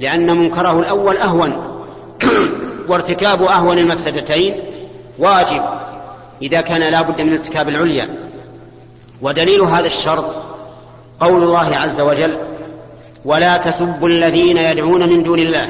[0.00, 1.56] لأن منكره الأول أهون
[2.88, 4.54] وارتكاب أهون المفسدتين
[5.18, 5.62] واجب.
[6.42, 8.08] إذا كان لا بد من ارتكاب العليا.
[9.22, 10.34] ودليل هذا الشرط
[11.20, 12.38] قول الله عز وجل
[13.24, 15.68] ولا تسبوا الذين يدعون من دون الله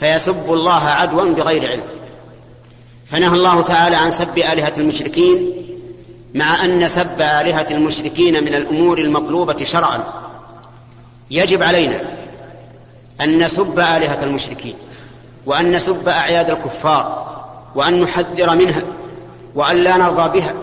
[0.00, 1.84] فيسبوا الله عدوا بغير علم.
[3.06, 5.52] فنهى الله تعالى عن سب آلهة المشركين
[6.34, 10.04] مع أن سب آلهة المشركين من الأمور المطلوبة شرعا.
[11.30, 12.00] يجب علينا
[13.20, 14.74] أن نسب آلهة المشركين
[15.46, 17.30] وأن نسب أعياد الكفار
[17.74, 18.82] وأن نحذر منها
[19.54, 20.54] وأن لا نرضى بها.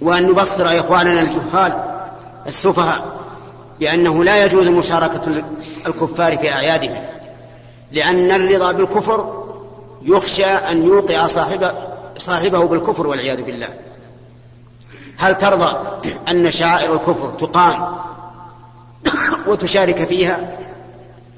[0.00, 1.72] وأن نبصر إخواننا الجهال
[2.46, 3.20] السفهاء
[3.80, 5.44] بأنه لا يجوز مشاركة
[5.86, 7.04] الكفار في أعيادهم.
[7.92, 9.44] لأن الرضا بالكفر
[10.02, 11.74] يخشى أن يوقع صاحبه,
[12.18, 13.68] صاحبه بالكفر والعياذ بالله.
[15.16, 15.76] هل ترضى
[16.28, 17.96] أن شعائر الكفر تقام
[19.46, 20.58] وتشارك فيها؟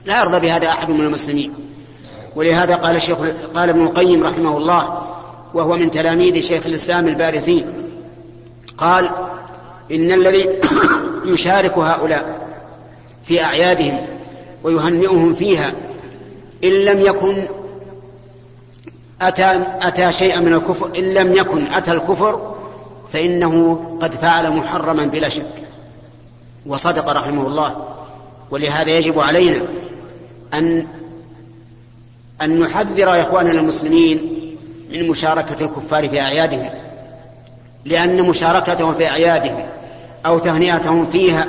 [0.04, 1.54] لا يرضى بهذا أحد من المسلمين.
[2.36, 3.18] ولهذا قال شيخ
[3.54, 5.05] قال ابن القيم رحمه الله
[5.56, 7.66] وهو من تلاميذ شيخ الإسلام البارزين.
[8.78, 9.10] قال
[9.92, 10.48] إن الذي
[11.32, 12.48] يشارك هؤلاء
[13.24, 14.06] في أعيادهم
[14.64, 15.72] ويهنئهم فيها
[16.64, 17.48] إن لم يكن
[19.20, 22.54] أتى, أتى شيئا من الكفر إن لم يكن أتى الكفر
[23.12, 25.62] فإنه قد فعل محرما بلا شك.
[26.66, 27.86] وصدق رحمه الله.
[28.50, 29.62] ولهذا يجب علينا
[30.54, 30.86] أن
[32.42, 34.45] أن نحذر إخواننا المسلمين
[34.90, 36.70] من مشاركة الكفار في أعيادهم
[37.84, 39.66] لأن مشاركتهم في أعيادهم
[40.26, 41.46] أو تهنئتهم فيها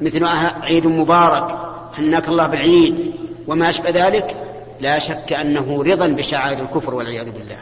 [0.00, 0.24] مثل
[0.62, 1.58] عيد مبارك
[1.98, 3.12] هناك الله بالعيد
[3.48, 4.36] وما أشبه ذلك
[4.80, 7.56] لا شك أنه رضا بشعائر الكفر والعياذ بالله.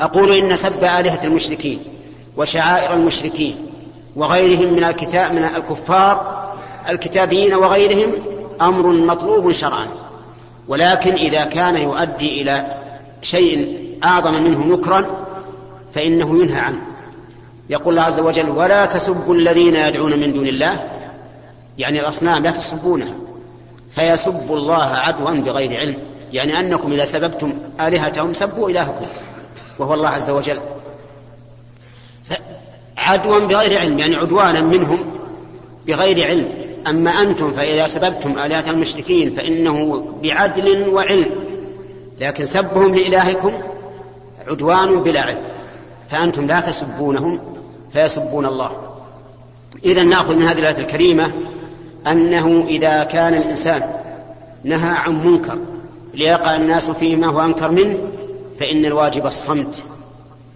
[0.00, 1.78] أقول إن سب آلهة المشركين
[2.36, 3.56] وشعائر المشركين
[4.16, 6.46] وغيرهم من الكتاب من الكفار
[6.88, 8.12] الكتابيين وغيرهم
[8.60, 9.86] أمر مطلوب شرعا
[10.68, 12.85] ولكن إذا كان يؤدي إلى
[13.22, 15.26] شيء أعظم منه نكرا
[15.94, 16.82] فإنه ينهى عنه.
[17.70, 20.90] يقول الله عز وجل ولا تسبوا الذين يدعون من دون الله.
[21.78, 23.14] يعني الأصنام لا تسبونها.
[23.90, 25.96] فيسبوا الله عدوا بغير علم.
[26.32, 29.06] يعني أنكم إذا سببتم آلهتهم سبوا إلهكم
[29.78, 30.60] وهو الله عز وجل.
[32.96, 34.98] عدوا بغير علم يعني عدوانا منهم
[35.86, 36.48] بغير علم.
[36.86, 41.45] أما أنتم فإذا سببتم آلهة المشركين فإنه بعدل وعلم.
[42.20, 43.52] لكن سبهم لإلهكم
[44.48, 45.42] عدوان بلا علم
[46.10, 47.40] فأنتم لا تسبونهم
[47.92, 48.70] فيسبون الله.
[49.84, 51.32] إذا نأخذ من هذه الآية الكريمة
[52.06, 53.82] أنه إذا كان الإنسان
[54.64, 55.58] نهى عن منكر
[56.14, 57.98] ليقع الناس فيه ما هو أنكر منه
[58.60, 59.82] فإن الواجب الصمت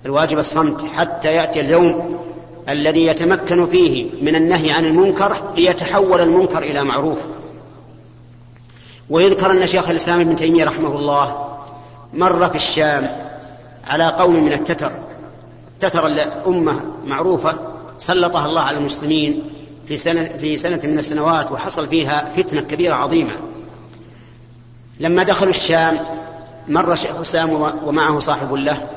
[0.06, 2.18] الواجب الصمت حتى يأتي اليوم
[2.68, 7.18] الذي يتمكن فيه من النهي عن المنكر ليتحول المنكر إلى معروف.
[9.10, 11.49] ويذكر أن شيخ الإسلام ابن تيمية رحمه الله
[12.12, 13.30] مر في الشام
[13.86, 14.92] على قوم من التتر.
[15.80, 17.58] تتر الأمة معروفة
[17.98, 19.42] سلطها الله على المسلمين
[19.86, 23.32] في سنة, في سنة من السنوات وحصل فيها فتنة كبيرة عظيمة.
[25.00, 25.98] لما دخلوا الشام
[26.68, 28.90] مر شيخ الإسلام ومعه صاحب له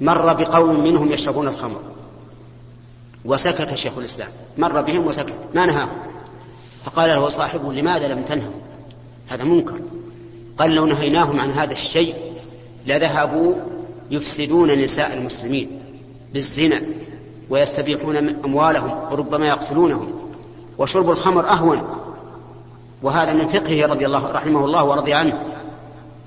[0.00, 1.80] مر بقوم منهم يشربون الخمر.
[3.24, 4.28] وسكت شيخ الإسلام.
[4.58, 5.34] مر بهم وسكت.
[5.54, 5.88] ما نهاهم.
[6.84, 8.52] فقال له صاحبه لماذا لم تنهوا
[9.28, 9.80] هذا منكر.
[10.58, 12.14] قال لو نهيناهم عن هذا الشيء
[12.88, 13.54] لذهبوا
[14.10, 15.80] يفسدون نساء المسلمين
[16.34, 16.80] بالزنا
[17.50, 20.12] ويستبيحون أموالهم وربما يقتلونهم
[20.78, 21.82] وشرب الخمر أهون.
[23.02, 25.42] وهذا من فقهه رضي الله رحمه الله ورضي عنه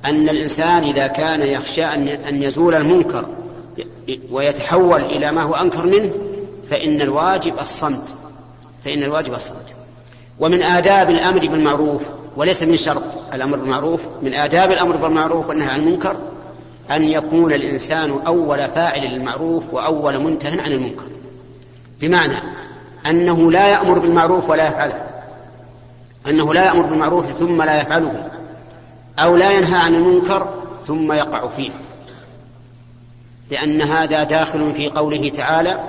[0.06, 1.86] أن الإنسان إذا كان يخشى
[2.30, 3.26] أن يزول المنكر
[4.32, 6.14] ويتحول إلى ما هو أنكر منه
[6.70, 8.16] فإن الواجب الصمت.
[8.86, 9.74] فإن الواجب الصمت.
[10.40, 12.02] ومن آداب الأمر بالمعروف
[12.38, 16.16] وليس من شرط الأمر بالمعروف من آداب الأمر بالمعروف والنهي عن المنكر
[16.96, 21.04] أن يكون الإنسان أول فاعل للمعروف وأول منته عن المنكر.
[22.02, 22.38] بمعنى
[23.06, 25.06] أنه لا يأمر بالمعروف ولا يفعله.
[26.28, 28.30] أنه لا يأمر بالمعروف ثم لا يفعله.
[29.20, 30.54] أو لا ينهى عن المنكر
[30.86, 31.72] ثم يقع فيه.
[33.52, 35.80] لأن هذا داخل في قوله تعالى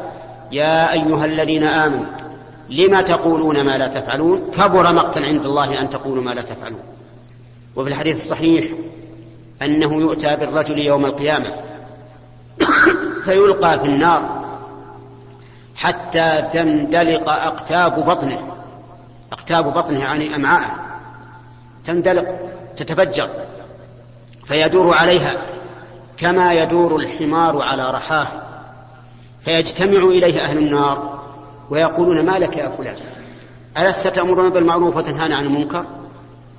[0.52, 2.04] يا أيها الذين آمنوا
[2.70, 6.80] لم تقولون ما لا تفعلون؟ كبر مقتا عند الله أن تقولوا ما لا تفعلون.
[7.76, 8.64] وفي الحديث الصحيح
[9.64, 11.56] أنه يؤتى بالرجل يوم القيامة
[13.24, 14.42] فيلقى في النار
[15.76, 18.52] حتى تندلق أقتاب بطنه
[19.32, 20.76] أقتاب بطنه يعني أمعاءه
[21.84, 22.26] تندلق
[22.76, 23.28] تتفجر
[24.44, 25.36] فيدور عليها
[26.16, 28.28] كما يدور الحمار على رحاه
[29.44, 31.22] فيجتمع إليه أهل النار
[31.70, 32.96] ويقولون ما لك يا فلان؟
[33.78, 35.84] ألست تأمرون بالمعروف وتنهانا عن المنكر؟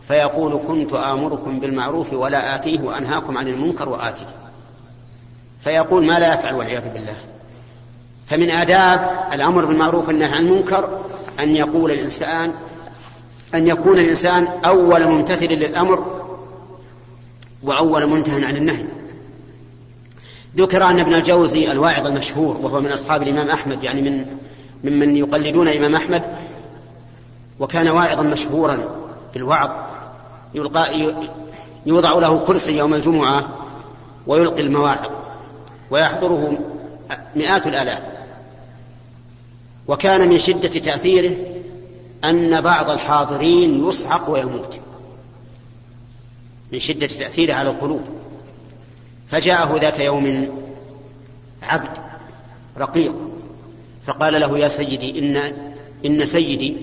[0.07, 4.25] فيقول كنت آمركم بالمعروف ولا آتيه وأنهاكم عن المنكر وآتيه.
[5.63, 7.15] فيقول ما لا يفعل والعياذ بالله.
[8.25, 10.99] فمن آداب الأمر بالمعروف والنهي عن المنكر
[11.39, 12.51] أن يقول الإنسان
[13.53, 16.23] أن يكون الإنسان أول ممتثل للأمر
[17.63, 18.85] وأول منتهى عن النهي.
[20.57, 24.25] ذكر أن ابن الجوزي الواعظ المشهور وهو من أصحاب الإمام أحمد يعني من
[24.83, 26.23] ممن يقلدون الإمام أحمد
[27.59, 28.77] وكان واعظا مشهورا
[29.33, 29.69] بالوعظ
[30.55, 31.13] يلقى
[31.85, 33.49] يوضع له كرسي يوم الجمعة
[34.27, 35.11] ويلقي المواعظ
[35.91, 36.59] ويحضره
[37.35, 38.03] مئات الآلاف.
[39.87, 41.35] وكان من شدة تأثيره
[42.23, 44.79] أن بعض الحاضرين يصعق ويموت.
[46.71, 48.01] من شدة تأثيره على القلوب.
[49.31, 50.47] فجاءه ذات يوم
[51.63, 51.97] عبد
[52.77, 53.15] رقيق
[54.07, 55.53] فقال له يا سيدي إن
[56.05, 56.77] إن سيدي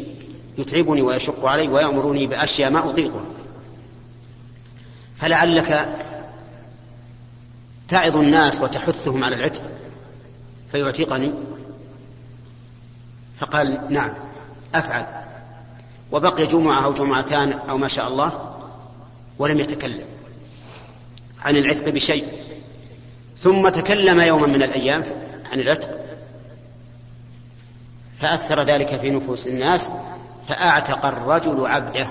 [0.59, 3.25] يتعبني ويشق علي ويأمرني بأشياء ما أطيقها.
[5.21, 5.97] فلعلك
[7.89, 9.63] تعظ الناس وتحثهم على العتق
[10.73, 11.33] فيعتقني؟
[13.39, 14.15] فقال نعم
[14.75, 15.07] أفعل.
[16.13, 18.57] وبقي جمعة أو جمعتان أو ما شاء الله
[19.39, 20.05] ولم يتكلم
[21.41, 22.25] عن العتق بشيء.
[23.39, 25.05] ثم تكلم يوما من الأيام
[25.53, 25.91] عن العتق
[28.21, 29.93] فأثر ذلك في نفوس الناس
[30.49, 32.07] فأعتق الرجل عبده.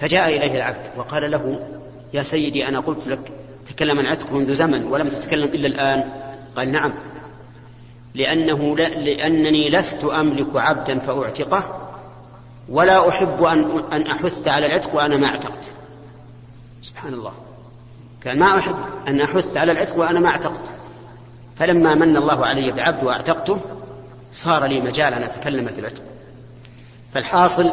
[0.00, 1.66] فجاء إليه العبد وقال له
[2.14, 3.32] يا سيدي أنا قلت لك
[3.68, 6.10] تكلم عن عتق منذ زمن ولم تتكلم إلا الآن.
[6.56, 6.92] قال نعم.
[8.14, 11.90] لأنه لا لأنني لست أملك عبدا فأعتقه
[12.68, 15.70] ولا أحب أن أن أحث على العتق وأنا ما اعتقت.
[16.82, 17.32] سبحان الله.
[18.24, 18.76] كان ما أحب
[19.08, 20.72] أن أحث على العتق وأنا ما اعتقت.
[21.58, 23.60] فلما من الله علي بعبد وأعتقته
[24.32, 26.02] صار لي مجال أن أتكلم في العتق.
[27.14, 27.70] فالحاصل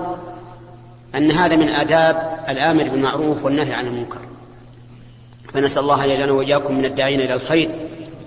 [1.17, 4.19] أن هذا من آداب الآمر بالمعروف والنهي عن المنكر.
[5.53, 7.69] فنسأل الله أن يجعلنا وإياكم من الداعين إلى الخير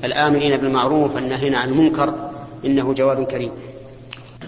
[0.05, 2.15] الآمرين بالمعروف الناهين عن المنكر
[2.65, 3.51] إنه جواد كريم.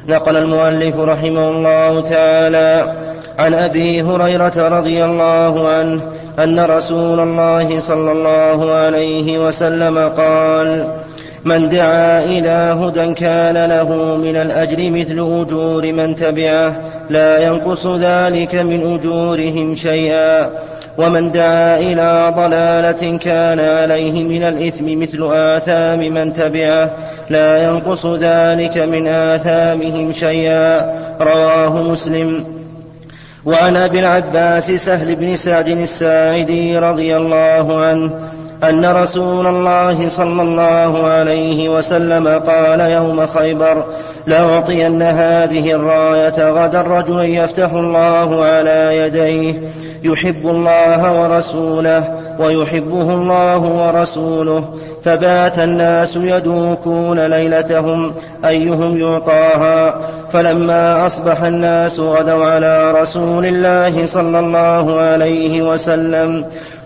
[0.09, 2.97] نقل المؤلف رحمه الله تعالى
[3.39, 6.03] عن أبي هريرة رضي الله عنه
[6.39, 10.97] أن رسول الله صلى الله عليه وسلم قال
[11.45, 16.81] من دعا إلى هدى كان له من الأجر مثل أجور من تبعه
[17.11, 20.51] لا ينقص ذلك من أجورهم شيئا.
[20.99, 26.91] ومن دعا إلى ضلالة كان عليه من الإثم مثل آثام من تبعه
[27.31, 30.95] لا ينقص ذلك من آثامهم شيئا.
[31.21, 32.45] رواه مسلم.
[33.45, 38.11] وعن أبي العباس سهل بن سعد الساعدي رضي الله عنه
[38.63, 43.87] أن رسول الله صلى الله عليه وسلم قال يوم خيبر
[44.27, 49.63] لأعطين هذه الراية غدا رجلا يفتح الله على يديه
[50.03, 54.65] يحب الله ورسوله ويحبه الله ورسوله
[55.05, 59.95] فبات الناس يدوكون ليلتهم أيهم يعطاها
[60.33, 66.45] فلما أصبح الناس غدوا على رسول الله صلى الله عليه وسلم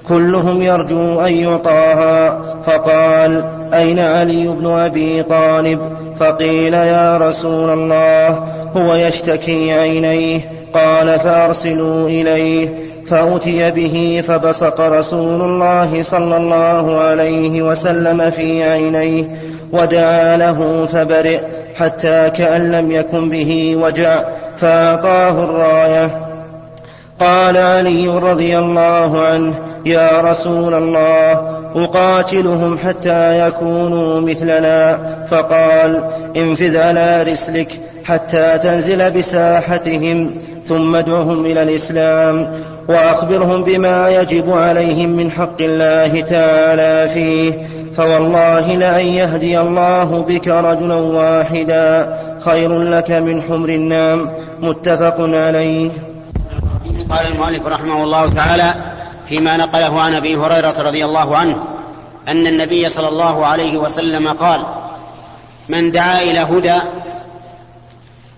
[0.09, 2.41] كلهم يرجو أن يعطاها.
[2.67, 3.45] فقال
[3.75, 5.81] أين علي بن أبي طالب؟
[6.21, 8.29] فقيل يا رسول الله
[8.77, 10.41] هو يشتكي عينيه.
[10.75, 12.69] قال فأرسلوا إليه.
[13.07, 19.25] فأتي به فبصق رسول الله صلى الله عليه وسلم في عينيه
[19.73, 21.41] ودعا له فبرئ
[21.77, 24.25] حتى كأن لم يكن به وجع
[24.57, 26.11] فأعطاه الراية.
[27.21, 29.55] قال علي رضي الله عنه
[29.87, 31.33] يا رسول الله
[31.77, 34.99] أقاتلهم حتى يكونوا مثلنا.
[35.31, 36.05] فقال
[36.37, 40.31] انفذ على رسلك حتى تنزل بساحتهم
[40.65, 42.47] ثم ادعهم إلى الإسلام
[42.89, 47.69] وأخبرهم بما يجب عليهم من حق الله تعالى فيه.
[47.97, 52.17] فوالله لأن يهدي الله بك رجلا واحدا.
[52.45, 54.31] خير لك من حمر النام.
[54.61, 55.91] متفق عليه.
[57.11, 58.96] قال المؤلف رحمه الله تعالى
[59.29, 61.65] فيما نقله عن أبي هريرة رضي الله عنه
[62.29, 64.63] أن النبي صلى الله عليه وسلم قال
[65.69, 66.79] من دعا إلى هدى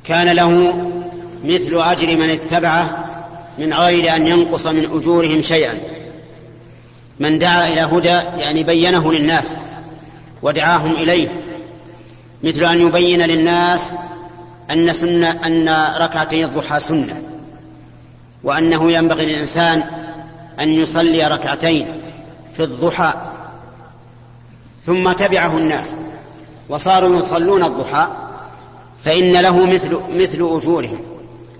[0.05, 0.75] كان له
[1.45, 3.05] مثل أجر من اتبعه
[3.59, 5.75] من غير أن ينقص من أجورهم شيئا.
[7.21, 9.57] من دعا إلى هدى يعني بينه للناس
[10.43, 11.29] ودعاهم إليه
[12.43, 13.95] مثل أن يبين للناس
[14.71, 15.69] أن سنة أن
[16.01, 17.23] ركعتي الضحى سنة
[18.45, 19.85] وأنه ينبغي للإنسان
[20.61, 21.87] أن يصلي ركعتين
[22.57, 23.13] في الضحى
[24.83, 25.97] ثم تبعه الناس
[26.69, 28.09] وصاروا يصلون الضحى
[29.05, 30.99] فإن له مثل مثل أجورهم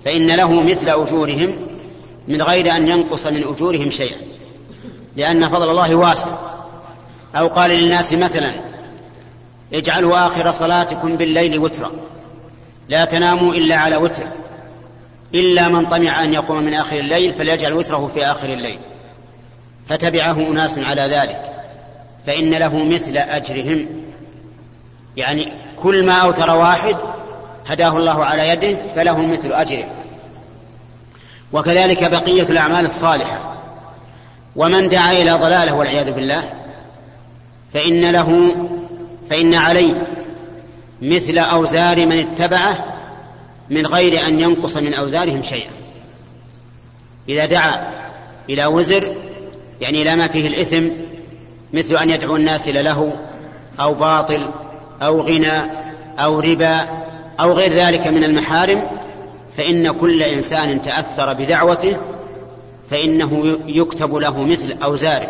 [0.05, 1.55] فإن له مثل أجورهم
[2.27, 4.17] من غير أن ينقص من أجورهم شيئا
[5.15, 6.31] لأن فضل الله واسع.
[7.35, 8.51] أو قال للناس مثلا
[9.73, 11.91] اجعلوا آخر صلاتكم بالليل وترا
[12.89, 14.23] لا تناموا إلا على وتر.
[15.35, 18.79] إلا من طمع أن يقوم من آخر الليل فليجعل وتره في آخر الليل.
[19.87, 21.41] فتبعه أناس على ذلك.
[22.27, 23.87] فإن له مثل أجرهم.
[25.17, 26.95] يعني كل ما أوتر واحد
[27.67, 29.85] هداه الله على يده فله مثل أجره.
[31.53, 33.55] وكذلك بقية الأعمال الصالحة.
[34.55, 36.43] ومن دعا إلى ضلاله والعياذ بالله
[37.73, 38.55] فإن له
[39.29, 39.93] فإن عليه
[41.01, 42.98] مثل أوزار من اتبعه
[43.69, 45.71] من غير أن ينقص من أوزارهم شيئا.
[47.29, 47.99] إذا دعا
[48.49, 49.15] إلى وزر
[49.81, 50.87] يعني إلى ما فيه الإثم
[51.73, 53.13] مثل أن يدعو الناس إلى له
[53.79, 54.51] أو باطل
[55.01, 55.61] أو غنى
[56.19, 56.87] أو ربا
[57.39, 58.87] أو غير ذلك من المحارم
[59.57, 61.97] فإن كل إنسان تأثر بدعوته
[62.89, 65.27] فإنه يكتب له مثل أوزاره.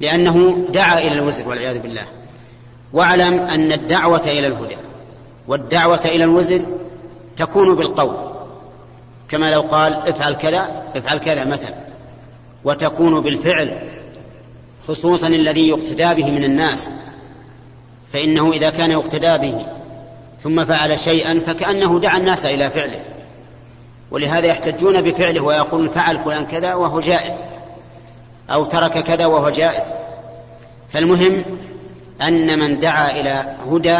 [0.00, 2.06] لأنه دعا إلى الوزر والعياذ بالله.
[2.92, 4.76] واعلم أن الدعوة إلى الهدى.
[5.48, 6.60] والدعوة إلى الوزر
[7.36, 8.16] تكون بالقول.
[9.28, 11.74] كما لو قال افعل كذا افعل كذا مثلا.
[12.64, 13.78] وتكون بالفعل
[14.88, 16.92] خصوصا الذي يقتدى به من الناس.
[18.12, 19.66] فإنه إذا كان يقتدى به
[20.38, 23.04] ثم فعل شيئا فكأنه دعا الناس إلى فعله.
[24.10, 27.44] ولهذا يحتجون بفعله ويقول فعل فلان كذا وهو جائز
[28.50, 29.92] أو ترك كذا وهو جائز.
[30.92, 31.44] فالمهم
[32.22, 33.98] أن من دعا إلى هدى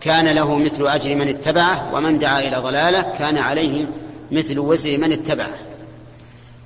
[0.00, 3.86] كان له مثل أجر من اتبعه ومن دعا إلى ضلالة كان عليه
[4.32, 5.54] مثل وزر من اتبعه.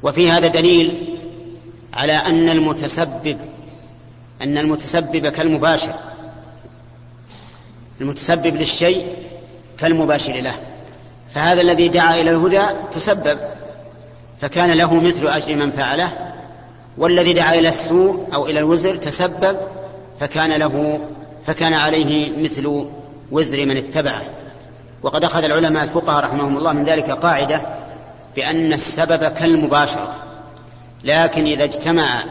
[0.03, 1.19] وفي هذا دليل
[1.95, 3.39] على أن المتسبب
[4.43, 5.93] أن المتسبب كالمباشر.
[8.01, 9.07] المتسبب للشيء
[9.79, 10.55] كالمباشر له.
[11.35, 13.39] فهذا الذي دعا إلى الهدى تسبب.
[14.41, 16.13] فكان له مثل أجر من فعله
[16.99, 19.57] والذي دعا إلى السوء أو إلى الوزر تسبب
[20.21, 21.01] فكان له
[21.47, 22.87] فكان عليه مثل
[23.31, 24.23] وزر من اتبعه.
[25.03, 27.63] وقد أخذ العلماء الفقهاء رحمهم الله من ذلك قاعدة
[28.37, 30.15] بأن السبب كالمباشرة.
[31.05, 32.23] لكن إذا اجتمع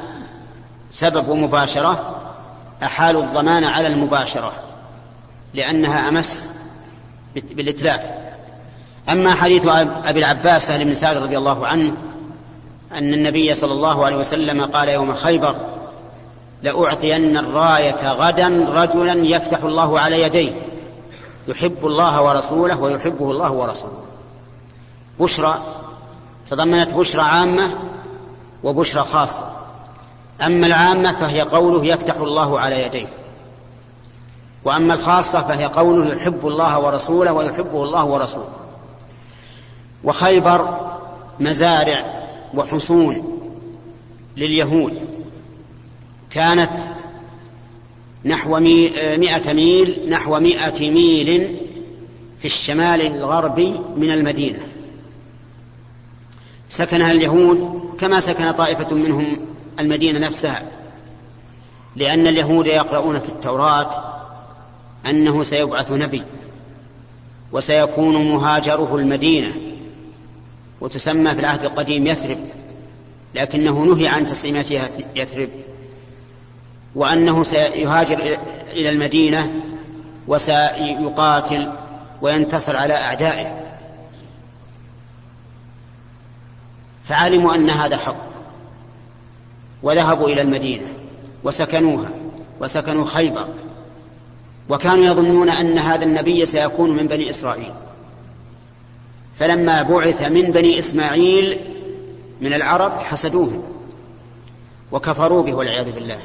[0.91, 2.22] سبب ومباشرة
[2.84, 4.54] أحالوا الضمان على المباشرة
[5.54, 6.60] لأنها أمس
[7.36, 8.02] بالإتلاف.
[9.10, 9.68] أما حديث
[10.06, 11.93] أبي العباس سهل بن سعد رضي الله عنه
[12.91, 15.56] أن النبي صلى الله عليه وسلم قال يوم خيبر
[16.64, 20.52] لأعطين الراية غدا رجلا يفتح الله على يديه.
[21.50, 24.04] يحب الله ورسوله ويحبه الله ورسوله.
[25.20, 25.62] بشرى
[26.50, 27.72] تضمنت بشرى عامة
[28.64, 29.52] وبشرى خاصة.
[30.41, 33.08] أما العامة فهي قوله يفتح الله على يديه.
[34.66, 38.56] وأما الخاصة فهي قوله يحب الله ورسوله ويحبه الله ورسوله.
[40.04, 40.89] وخيبر
[41.39, 43.39] مزارع وحصون
[44.38, 45.00] لليهود.
[46.32, 46.80] كانت
[48.26, 51.55] نحو مئة ميل نحو مئة ميل
[52.39, 54.59] في الشمال الغربي من المدينة.
[56.70, 59.38] سكنها اليهود كما سكن طائفة منهم
[59.80, 60.72] المدينة نفسها
[61.95, 63.89] لأن اليهود يقرؤون في التوراة
[65.05, 66.24] أنه سيبعث نبي
[67.51, 69.55] وسيكون مهاجره المدينة
[70.82, 72.38] وتسمى في العهد القديم يثرب
[73.36, 75.49] لكنه نهي عن تسميتها يثرب.
[76.96, 78.38] وأنه سيهاجر
[78.72, 79.52] إلى المدينة
[80.28, 81.72] وسيقاتل
[82.22, 83.66] وينتصر على أعدائه.
[87.04, 88.30] فعلموا أن هذا حق
[89.84, 90.88] وذهبوا إلى المدينة
[91.44, 92.10] وسكنوها
[92.62, 93.48] وسكنوا خيبر
[94.70, 97.72] وكانوا يظنون أن هذا النبي سيكون من بني إسرائيل.
[99.40, 101.60] فلما بعث من بني إسماعيل
[102.42, 103.64] من العرب حسدوه
[104.92, 106.20] وكفروا به والعياذ بالله.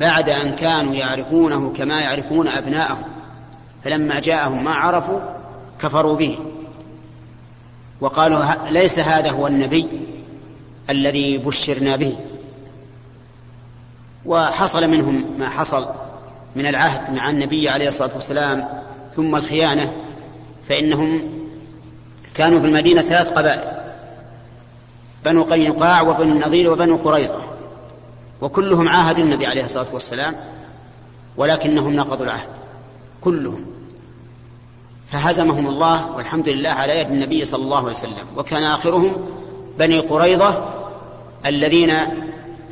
[0.00, 3.04] بعد أن كانوا يعرفونه كما يعرفون أبناءهم.
[3.84, 5.20] فلما جاءهم ما عرفوا
[5.80, 6.38] كفروا به.
[8.00, 9.88] وقالوا ليس هذا هو النبي
[10.90, 12.16] الذي بشرنا به.
[14.26, 15.88] وحصل منهم ما حصل
[16.56, 18.68] من العهد مع النبي عليه الصلاة والسلام
[19.12, 19.92] ثم الخيانة
[20.68, 21.22] فإنهم
[22.34, 23.76] كانوا في المدينة ثلاث قبائل
[25.24, 27.42] بنو قينقاع وبنو النضير وبنو قريظة.
[28.40, 30.34] وكلهم عاهدوا النبي عليه الصلاة والسلام
[31.36, 32.48] ولكنهم نقضوا العهد.
[33.20, 33.66] كلهم.
[35.12, 38.26] فهزمهم الله والحمد لله على يد النبي صلى الله عليه وسلم.
[38.36, 39.12] وكان آخرهم
[39.78, 40.74] بني قريظة
[41.46, 41.96] الذين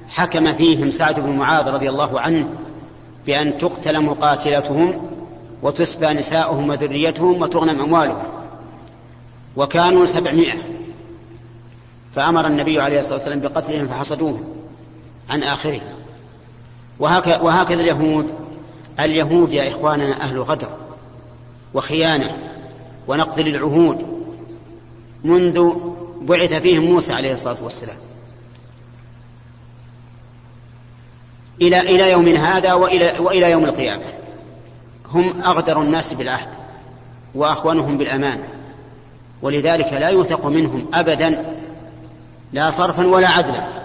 [0.09, 2.49] حكم فيهم سعد بن معاذ رضي الله عنه
[3.27, 5.11] بأن تقتل مقاتلتهم
[5.63, 8.23] وتسبى نساؤهم وذريتهم وتغنم أموالهم.
[9.57, 10.59] وكانوا سبعمائة.
[12.15, 14.64] فأمر النبي عليه الصلاة والسلام بقتلهم فحصدوهم.
[15.31, 15.81] عن آخرهم
[16.99, 18.35] وهكذا, اليهود.
[19.01, 20.69] اليهود يا إخواننا أهل غدر
[21.75, 22.37] وخيانة
[23.09, 24.27] ونقض للعهود
[25.25, 25.73] منذ
[26.21, 27.97] بعث فيهم موسى عليه الصلاة والسلام.
[31.61, 34.05] إلى إلى يوم هذا وإلى وإلى يوم القيامة.
[35.13, 36.49] هم أغدر الناس بالعهد
[37.35, 38.49] وأخونهم بالأمانة.
[39.43, 41.57] ولذلك لا يوثق منهم أبدا
[42.53, 43.84] لا صرفا ولا عدلا.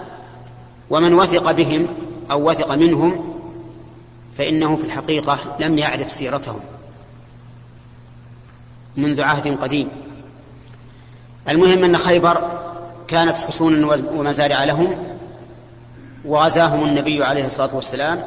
[0.90, 1.86] ومن وثق بهم
[2.30, 3.34] أو وثق منهم
[4.38, 6.60] فإنه في الحقيقة لم يعرف سيرتهم
[8.96, 9.88] منذ عهد قديم.
[11.48, 12.38] المهم أن خيبر
[13.08, 14.96] كانت حصونا ومزارع لهم
[16.24, 18.22] وغزاهم النبي عليه الصلاة والسلام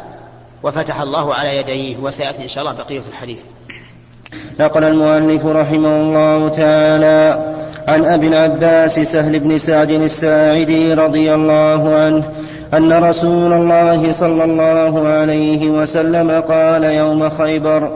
[0.64, 3.43] وفتح الله على يديه وسيأتي إن شاء الله بقية الحديث.
[4.59, 7.53] نقل المؤلف رحمه الله تعالى
[7.88, 12.43] عن أبي العباس سهل بن سعد الساعدي رضي الله عنه
[12.78, 17.91] أن رسول الله صلى الله عليه وسلم قال يوم خيبر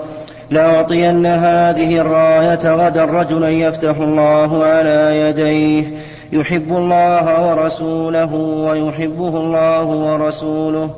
[0.50, 5.84] لأعطين هذه الراية غدا رجلا يفتح الله على يديه
[6.32, 10.90] يحب الله ورسوله ويحبه الله ورسوله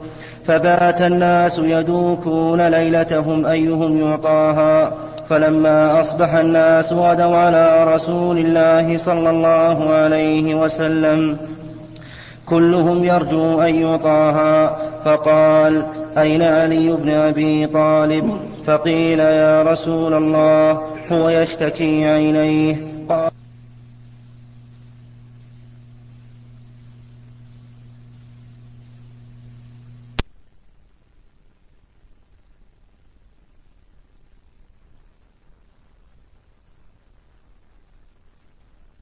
[0.46, 4.94] فبات الناس يدوكون ليلتهم أيهم يعطاها
[5.30, 11.38] فلما أصبح الناس غدوا على رسول الله صلى الله عليه وسلم.
[12.50, 14.78] كلهم يرجو أن يعطاها.
[15.06, 15.84] فقال
[16.18, 20.82] أين علي بن أبي طالب؟ فقيل يا رسول الله
[21.12, 22.76] هو يشتكي عينيه
[23.10, 23.39] قال